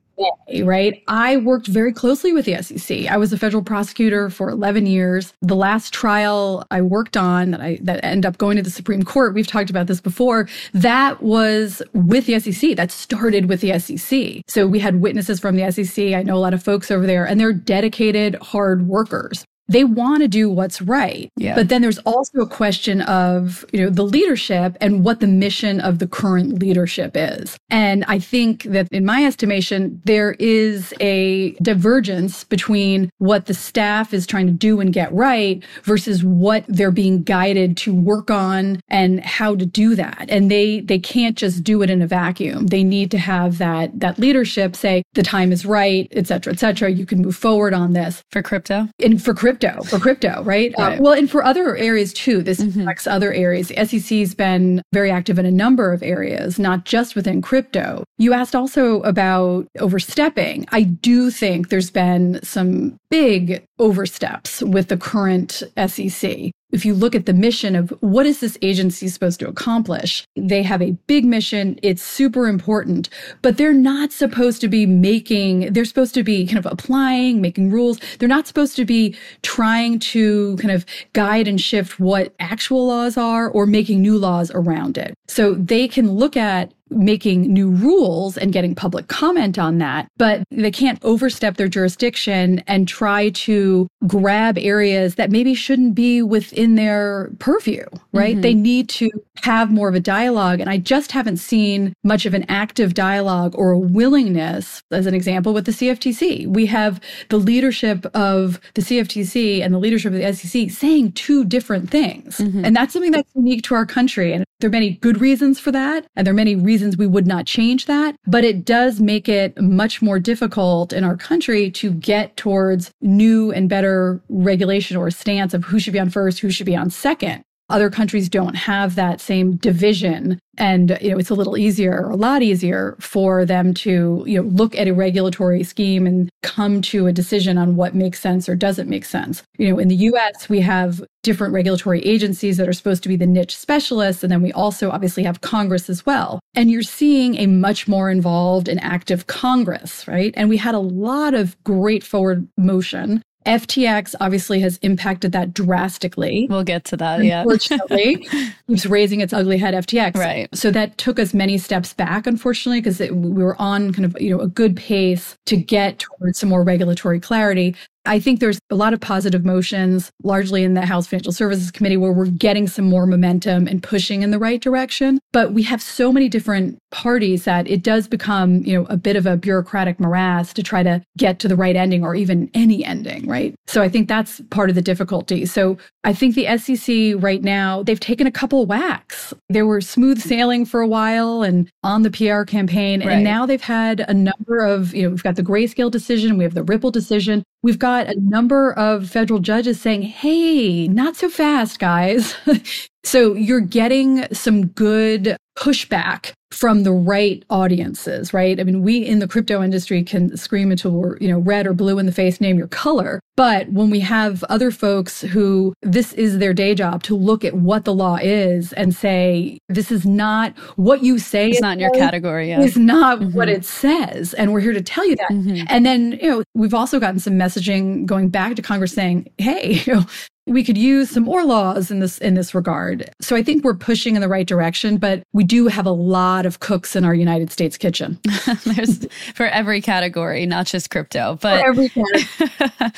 right? 0.63 1.03
I 1.09 1.39
worked 1.39 1.67
very 1.67 1.93
closely 1.93 2.33
with 2.33 2.45
the 2.45 2.63
SEC. 2.63 3.07
I 3.07 3.17
was 3.17 3.33
a 3.33 3.39
federal 3.39 3.63
prosecutor 3.63 4.31
for 4.31 4.51
11 4.51 4.87
years. 4.87 5.33
The 5.43 5.57
last 5.57 5.93
trial 5.93 6.65
I 6.71 6.83
worked 6.83 7.17
on 7.17 7.53
that 7.53 7.61
I 7.61 7.79
that 7.83 8.05
ended 8.05 8.27
up 8.27 8.39
going 8.39 8.57
to 8.57 8.63
the 8.63 8.71
Supreme 8.71 9.03
Court, 9.03 9.35
we've 9.35 9.47
talked 9.47 9.71
about 9.71 9.87
this 9.87 10.01
before, 10.01 10.49
that 10.75 11.23
was 11.23 11.83
with 11.93 12.27
the 12.27 12.39
SEC. 12.39 12.77
That 12.77 12.91
started 12.91 13.49
with 13.49 13.61
the 13.61 13.79
SEC. 13.79 14.43
So 14.49 14.67
we 14.67 14.79
had 14.79 15.01
witnesses 15.01 15.41
from 15.41 15.57
the 15.57 15.71
SEC. 15.71 16.15
I 16.15 16.23
know 16.23 16.37
a 16.37 16.39
lot 16.39 16.55
of 16.55 16.63
folks 16.63 16.91
over 16.91 17.07
there 17.07 17.27
and 17.27 17.41
they're 17.41 17.53
dedicated 17.53 18.37
hard 18.37 18.87
workers 18.87 19.45
they 19.71 19.85
want 19.85 20.23
to 20.23 20.29
do 20.29 20.51
what's 20.51 20.83
right. 20.83 21.31
Yeah. 21.37 21.55
But 21.55 21.69
then 21.69 21.81
there's 21.81 21.99
also 21.99 22.41
a 22.41 22.47
question 22.49 23.03
of, 23.03 23.65
you 23.73 23.81
know, 23.81 23.89
the 23.89 24.03
leadership 24.03 24.77
and 24.81 25.05
what 25.05 25.21
the 25.21 25.29
mission 25.29 25.81
of 25.81 26.01
the 26.01 26.09
current 26.09 26.59
leadership 26.59 27.13
is. 27.15 27.57
And 27.71 28.05
I 28.09 28.19
think 28.19 28.65
that 28.65 28.89
in 28.91 29.05
my 29.05 29.25
estimation, 29.25 30.03
there 30.05 30.33
is 30.41 30.93
a 31.01 31.53
divergence 31.63 32.43
between 32.43 33.11
what 33.19 33.47
the 33.47 33.55
staff 33.55 34.13
is 34.13 34.27
trying 34.27 34.49
to 34.49 34.53
do 34.53 34.81
and 34.81 34.93
get 34.93 35.13
right 35.13 35.63
versus 35.85 36.25
what 36.25 36.65
they're 36.67 36.91
being 36.91 37.23
guided 37.23 37.77
to 37.77 37.95
work 37.95 38.29
on 38.29 38.81
and 38.89 39.21
how 39.21 39.55
to 39.55 39.65
do 39.65 39.95
that. 39.95 40.27
And 40.29 40.51
they 40.51 40.81
they 40.81 40.99
can't 40.99 41.37
just 41.37 41.63
do 41.63 41.83
it 41.83 41.91
in 41.91 42.03
a 42.03 42.09
vacuum. 42.09 42.67
They 42.67 42.83
need 42.83 43.13
to 43.13 43.19
have 43.19 43.59
that 43.59 44.01
that 44.01 44.19
leadership 44.19 44.75
say 44.75 45.05
the 45.15 45.23
time 45.23 45.53
is 45.53 45.65
right, 45.65 46.09
et 46.11 46.27
cetera, 46.27 46.53
et 46.53 46.59
cetera. 46.59 46.91
You 46.91 47.07
can 47.07 47.23
move 47.23 47.37
forward 47.37 47.73
on 47.73 47.93
this. 47.93 48.23
For 48.33 48.43
crypto? 48.43 48.89
And 48.99 49.23
for 49.23 49.33
crypto 49.33 49.60
crypto 49.61 49.83
for 49.85 49.99
crypto, 49.99 50.43
right? 50.43 50.73
Uh, 50.79 50.83
right. 50.83 50.99
Uh, 50.99 51.03
well, 51.03 51.13
and 51.13 51.31
for 51.31 51.45
other 51.45 51.77
areas 51.77 52.13
too. 52.13 52.43
This 52.43 52.61
mm-hmm. 52.61 52.81
affects 52.81 53.07
other 53.07 53.33
areas. 53.33 53.69
The 53.69 53.87
SEC's 53.87 54.35
been 54.35 54.83
very 54.93 55.11
active 55.11 55.39
in 55.39 55.47
a 55.47 55.51
number 55.51 55.93
of 55.93 56.03
areas, 56.03 56.59
not 56.59 56.85
just 56.85 57.15
within 57.15 57.43
crypto. 57.43 58.05
You 58.19 58.33
asked 58.33 58.55
also 58.55 59.03
about 59.03 59.67
overstepping. 59.79 60.67
I 60.73 60.83
do 60.83 61.31
think 61.31 61.69
there's 61.69 61.91
been 61.91 62.41
some 62.43 62.97
big 63.11 63.65
oversteps 63.79 64.63
with 64.63 64.89
the 64.89 64.97
current 64.97 65.63
SEC 65.87 66.51
if 66.73 66.85
you 66.85 66.95
look 66.95 67.15
at 67.15 67.27
the 67.27 67.33
mission 67.33 67.77
of 67.77 67.91
what 68.01 68.27
is 68.27 68.41
this 68.41 68.59
agency 68.63 69.09
supposed 69.09 69.41
to 69.41 69.49
accomplish, 69.49 70.25
they 70.37 70.63
have 70.63 70.83
a 70.83 70.93
big 71.07 71.25
mission. 71.25 71.79
It's 71.83 72.03
super 72.03 72.49
important, 72.49 73.09
but 73.43 73.57
they're 73.57 73.73
not 73.73 74.13
supposed 74.13 74.61
to 74.61 74.69
be 74.69 74.87
making, 74.87 75.73
they're 75.73 75.85
supposed 75.85 76.15
to 76.15 76.23
be 76.23 76.47
kind 76.47 76.59
of 76.59 76.67
applying, 76.67 77.41
making 77.41 77.71
rules. 77.71 78.01
They're 78.19 78.29
not 78.29 78.47
supposed 78.47 78.77
to 78.77 78.85
be 78.85 79.17
trying 79.43 79.99
to 79.99 80.57
kind 80.57 80.73
of 80.73 80.87
guide 81.13 81.49
and 81.49 81.61
shift 81.61 81.99
what 82.01 82.35
actual 82.39 82.87
laws 82.87 83.17
are 83.17 83.49
or 83.49 83.67
making 83.67 84.03
new 84.03 84.19
laws 84.19 84.51
around 84.53 84.99
it. 84.99 85.15
So 85.29 85.55
they 85.55 85.89
can 85.89 86.13
look 86.13 86.37
at 86.37 86.73
making 86.91 87.53
new 87.53 87.71
rules 87.71 88.37
and 88.37 88.53
getting 88.53 88.75
public 88.75 89.09
comment 89.09 89.59
on 89.59 89.79
that, 89.79 90.09
but 90.17 90.43
they 90.51 90.71
can't 90.71 91.03
overstep 91.05 91.57
their 91.57 91.69
jurisdiction 91.69 92.63
and 92.67 92.89
try 92.89 93.31
to 93.31 93.89
grab 94.07 94.59
areas 94.59 95.15
that 95.15 95.31
maybe 95.31 95.55
shouldn't 95.55 95.95
be 95.95 96.23
within 96.23 96.75
their 96.75 97.31
purview, 97.39 97.85
right? 98.13 98.35
Mm-hmm. 98.35 98.41
They 98.43 98.55
need 98.55 98.89
to 98.91 99.11
have 99.43 99.71
more 99.71 99.89
of 99.89 99.95
a 99.95 100.01
dialogue. 100.01 100.61
And 100.61 100.69
I 100.69 100.79
just 100.79 101.13
haven't 101.13 101.39
seen 101.39 101.95
much 102.05 102.27
of 102.27 102.35
an 102.35 102.45
active 102.49 102.95
dialogue 102.95 103.55
or 103.57 103.71
a 103.71 103.79
willingness, 103.79 104.83
as 104.91 105.07
an 105.07 105.15
example, 105.15 105.55
with 105.55 105.67
the 105.67 105.73
CFTC. 105.73 106.47
We 106.47 106.67
have 106.67 107.01
the 107.29 107.39
leadership 107.39 108.05
of 108.15 108.61
the 108.75 108.83
CFTC 108.83 109.63
and 109.63 109.73
the 109.73 109.79
leadership 109.79 110.13
of 110.13 110.19
the 110.19 110.33
SEC 110.33 110.71
saying 110.71 111.13
two 111.13 111.45
different 111.45 111.91
things. 111.91 112.39
Mm-hmm. 112.39 112.65
And 112.65 112.77
that's 112.77 112.93
something 112.93 113.13
that's 113.13 113.31
unique 113.35 113.63
to 113.65 113.75
our 113.75 113.87
country. 113.87 114.33
And 114.33 114.45
there 114.61 114.69
are 114.69 114.71
many 114.71 114.91
good 114.91 115.21
reasons 115.21 115.59
for 115.59 115.73
that. 115.73 116.07
And 116.17 116.27
there 116.27 116.33
are 116.33 116.35
many 116.35 116.55
reasons 116.55 116.97
we 116.97 117.07
would 117.07 117.27
not 117.27 117.47
change 117.47 117.87
that, 117.87 118.17
but 118.27 118.45
it 118.45 118.65
does 118.65 119.01
make 119.01 119.29
it 119.29 119.61
much 119.61 120.03
more 120.03 120.19
difficult 120.19 120.93
in 120.93 121.05
our 121.05 121.17
country 121.17 121.71
to 121.73 121.93
get 121.93 122.37
towards 122.37 122.91
new 123.01 123.51
and 123.53 123.69
better 123.69 124.21
regulation 124.29 124.97
or 124.97 125.11
stance 125.11 125.55
of 125.55 125.65
who 125.65 125.79
should 125.79 125.93
be 125.93 126.01
on 126.01 126.11
first, 126.11 126.41
who 126.41 126.51
should 126.51 126.67
be 126.67 126.77
on 126.77 126.91
second. 126.91 127.43
Other 127.71 127.91
countries 127.91 128.29
don't 128.29 128.55
have 128.55 128.95
that 128.97 129.21
same 129.21 129.57
division. 129.57 130.39
And, 130.59 130.99
you 131.01 131.11
know, 131.11 131.19
it's 131.19 131.31
a 131.31 131.35
little 131.35 131.57
easier, 131.57 132.05
or 132.05 132.11
a 132.11 132.17
lot 132.17 132.43
easier 132.43 132.97
for 133.01 133.47
them 133.47 133.73
to, 133.75 134.25
you 134.27 134.43
know, 134.43 134.49
look 134.49 134.77
at 134.77 134.89
a 134.89 134.93
regulatory 134.93 135.63
scheme 135.63 136.07
and 136.07 136.29
come 136.43 136.83
to 136.83 137.07
a 137.07 137.13
decision 137.13 137.57
on 137.57 137.77
what 137.77 137.95
makes 137.95 138.21
sense 138.21 138.49
or 138.49 138.57
doesn't 138.57 138.89
make 138.89 139.05
sense. 139.05 139.43
You 139.57 139.71
know, 139.71 139.79
in 139.79 139.89
the 139.89 139.97
US, 139.97 140.49
we 140.49 140.61
have 140.61 141.03
different 141.23 141.55
regulatory 141.55 142.01
agencies 142.01 142.57
that 142.57 142.69
are 142.69 142.73
supposed 142.73 143.03
to 143.05 143.09
be 143.09 143.17
the 143.17 143.27
niche 143.27 143.57
specialists. 143.57 144.23
And 144.23 144.31
then 144.31 144.43
we 144.43 144.53
also 144.53 144.91
obviously 144.91 145.23
have 145.23 145.41
Congress 145.41 145.89
as 145.89 146.05
well. 146.05 146.41
And 146.55 146.71
you're 146.71 146.83
seeing 146.83 147.37
a 147.37 147.47
much 147.47 147.89
more 147.89 148.11
involved 148.11 148.69
and 148.69 148.83
active 148.83 149.27
Congress, 149.29 150.07
right? 150.09 150.35
And 150.37 150.49
we 150.49 150.57
had 150.57 150.75
a 150.75 150.79
lot 150.79 151.35
of 151.35 151.63
great 151.65 152.05
forward 152.05 152.49
motion 152.59 153.23
FTX 153.47 154.15
obviously 154.21 154.61
has 154.61 154.79
impacted 154.79 155.33
that 155.33 155.55
drastically. 155.55 156.47
We'll 156.51 156.65
get 156.65 156.85
to 156.87 156.97
that, 156.99 157.25
yeah. 157.25 157.43
Unfortunately, 157.43 158.29
keeps 158.69 158.87
raising 158.87 159.21
its 159.21 159.33
ugly 159.33 159.59
head, 159.59 159.75
FTX. 159.75 160.17
Right. 160.17 160.49
So 160.55 160.71
that 160.71 160.99
took 160.99 161.19
us 161.19 161.33
many 161.33 161.57
steps 161.59 161.95
back, 161.95 162.27
unfortunately, 162.27 162.81
because 162.81 163.01
we 163.01 163.43
were 163.43 163.61
on 163.61 163.93
kind 163.93 164.05
of, 164.05 164.21
you 164.21 164.31
know, 164.31 164.43
a 164.43 164.49
good 164.49 164.77
pace 164.77 165.37
to 165.47 165.57
get 165.57 166.01
towards 166.01 166.39
some 166.39 166.49
more 166.49 166.63
regulatory 166.63 167.21
clarity. 167.21 167.75
I 168.07 168.19
think 168.19 168.41
there's 168.41 168.59
a 168.71 168.75
lot 168.75 168.95
of 168.95 169.01
positive 169.01 169.45
motions, 169.45 170.11
largely 170.23 170.65
in 170.65 170.75
the 170.75 170.87
House 170.87 171.07
Financial 171.07 171.33
Services 171.33 171.71
Committee, 171.71 171.99
where 171.99 172.13
we're 172.13 172.27
getting 172.27 172.67
some 172.67 172.87
more 172.87 173.07
momentum 173.07 173.67
and 173.67 173.83
pushing 173.83 174.23
in 174.23 174.31
the 174.31 174.39
right 174.39 174.61
direction. 174.61 175.19
But 175.33 175.53
we 175.53 175.63
have 175.65 175.83
so 175.83 176.13
many 176.13 176.29
different 176.29 176.79
parties 176.91 177.45
that 177.45 177.69
it 177.69 177.83
does 177.83 178.09
become, 178.09 178.63
you 178.65 178.79
know, 178.79 178.87
a 178.91 178.97
bit 178.97 179.17
of 179.17 179.27
a 179.27 179.37
bureaucratic 179.37 180.01
morass 180.01 180.53
to 180.53 180.63
try 180.63 180.83
to 180.83 181.03
get 181.17 181.39
to 181.39 181.49
the 181.49 181.57
right 181.57 181.77
ending 181.77 182.05
or 182.05 182.15
even 182.15 182.51
any 182.55 182.85
ending, 182.85 183.27
right? 183.27 183.55
So 183.67 183.83
I 183.83 183.89
think 183.89 184.09
that's 184.09 184.41
part 184.51 184.71
of 184.71 184.75
the 184.75 184.83
difficulty. 184.83 185.47
So 185.47 185.79
I 186.05 186.13
think 186.13 186.35
the 186.35 186.57
SEC 186.59 187.23
right 187.23 187.43
now, 187.43 187.83
they've 187.83 188.01
taken 188.01 188.27
a 188.27 188.33
couple 188.33 188.67
whacks. 188.67 189.33
They 189.49 189.63
were 189.63 189.81
smooth 189.81 190.21
sailing 190.21 190.65
for 190.65 190.81
a 190.81 190.89
while 190.89 191.43
and 191.43 191.69
on 191.83 192.03
the 192.03 192.11
PR 192.11 192.43
campaign. 192.43 193.01
Right. 193.01 193.15
And 193.15 193.25
now 193.25 193.47
they've 193.47 193.61
had 193.61 194.01
a 194.01 194.15
number 194.15 194.61
of, 194.61 194.95
you 194.95 195.05
know, 195.05 195.11
we've 195.11 195.23
got 195.23 195.37
the 195.37 195.43
grayscale 195.43 195.91
decision, 195.91 196.39
we 196.39 196.45
have 196.45 196.55
the 196.55 196.65
Ripple 196.65 196.91
decision. 196.91 197.45
We've 197.63 197.79
got 197.79 198.07
a 198.07 198.19
number 198.19 198.73
of 198.73 199.11
federal 199.11 199.39
judges 199.39 199.81
saying, 199.81 200.03
hey, 200.03 200.89
not 200.89 201.17
so 201.17 201.29
fast, 201.29 201.79
guys. 201.79 202.35
so 203.05 203.35
you're 203.35 203.61
getting 203.61 204.33
some 204.33 204.69
good 204.69 205.37
pushback 205.59 206.33
from 206.51 206.83
the 206.83 206.93
right 206.93 207.45
audiences, 207.49 208.35
right? 208.35 208.59
I 208.59 208.65
mean, 208.65 208.83
we 208.83 208.99
in 208.99 209.21
the 209.21 209.29
crypto 209.29 209.63
industry 209.63 210.03
can 210.03 210.37
scream 210.37 210.71
until 210.71 210.91
we're, 210.93 211.17
you 211.19 211.29
know, 211.29 211.39
red 211.39 211.67
or 211.67 211.73
blue 211.73 211.99
in 211.99 212.07
the 212.07 212.13
face, 212.13 212.41
name 212.41 212.59
your 212.59 212.67
color. 212.69 213.21
But 213.41 213.71
when 213.71 213.89
we 213.89 214.01
have 214.01 214.45
other 214.51 214.71
folks 214.71 215.23
who 215.23 215.73
this 215.81 216.13
is 216.13 216.41
their 216.41 216.53
day 216.53 216.75
job 216.75 217.03
to 217.05 217.17
look 217.17 217.43
at 217.43 217.55
what 217.55 217.87
the 217.87 217.95
law 217.95 218.19
is 218.21 218.75
and 218.75 218.95
say, 218.95 219.57
this 219.67 219.91
is 219.91 220.05
not 220.05 220.55
what 220.77 221.03
you 221.03 221.19
say. 221.19 221.49
It's 221.49 221.63
not 221.63 221.73
in 221.73 221.79
your 221.79 221.91
category. 221.93 222.51
Yeah. 222.51 222.61
It's 222.61 222.77
not 222.77 223.19
mm-hmm. 223.19 223.35
what 223.35 223.49
it 223.49 223.65
says. 223.65 224.35
And 224.35 224.53
we're 224.53 224.61
here 224.61 224.75
to 224.75 224.83
tell 224.83 225.07
you 225.07 225.17
that. 225.17 225.31
Mm-hmm. 225.31 225.65
And 225.71 225.87
then, 225.87 226.19
you 226.21 226.29
know, 226.29 226.45
we've 226.53 226.75
also 226.75 227.01
gotten 227.01 227.19
some 227.19 227.33
messaging 227.33 228.05
going 228.05 228.29
back 228.29 228.57
to 228.57 228.61
Congress 228.61 228.93
saying, 228.93 229.31
hey, 229.39 229.73
you 229.87 229.95
know, 229.95 230.05
we 230.51 230.65
could 230.65 230.77
use 230.77 231.11
some 231.11 231.23
more 231.23 231.45
laws 231.45 231.91
in 231.91 232.01
this 232.01 232.19
in 232.19 232.35
this 232.35 232.55
regard. 232.55 233.09
So 233.21 233.37
I 233.37 233.43
think 233.43 233.65
we're 233.65 233.75
pushing 233.75 234.17
in 234.17 234.21
the 234.21 234.29
right 234.29 234.47
direction, 234.47 234.99
but 234.99 235.23
we 235.33 235.45
do 235.45 235.69
have 235.69 235.87
a 235.87 235.93
lot 235.93 236.45
of 236.45 236.61
cooks 236.61 236.97
in 236.97 237.05
our 237.05 237.15
United 237.15 237.53
States 237.53 237.79
kitchen. 237.79 238.19
There's 238.65 239.07
for 239.35 239.47
every 239.47 239.81
category, 239.81 240.45
not 240.47 240.67
just 240.67 240.91
crypto, 240.91 241.39
but 241.41 241.61
for 241.61 241.69
every 241.69 241.89
category. 241.89 242.93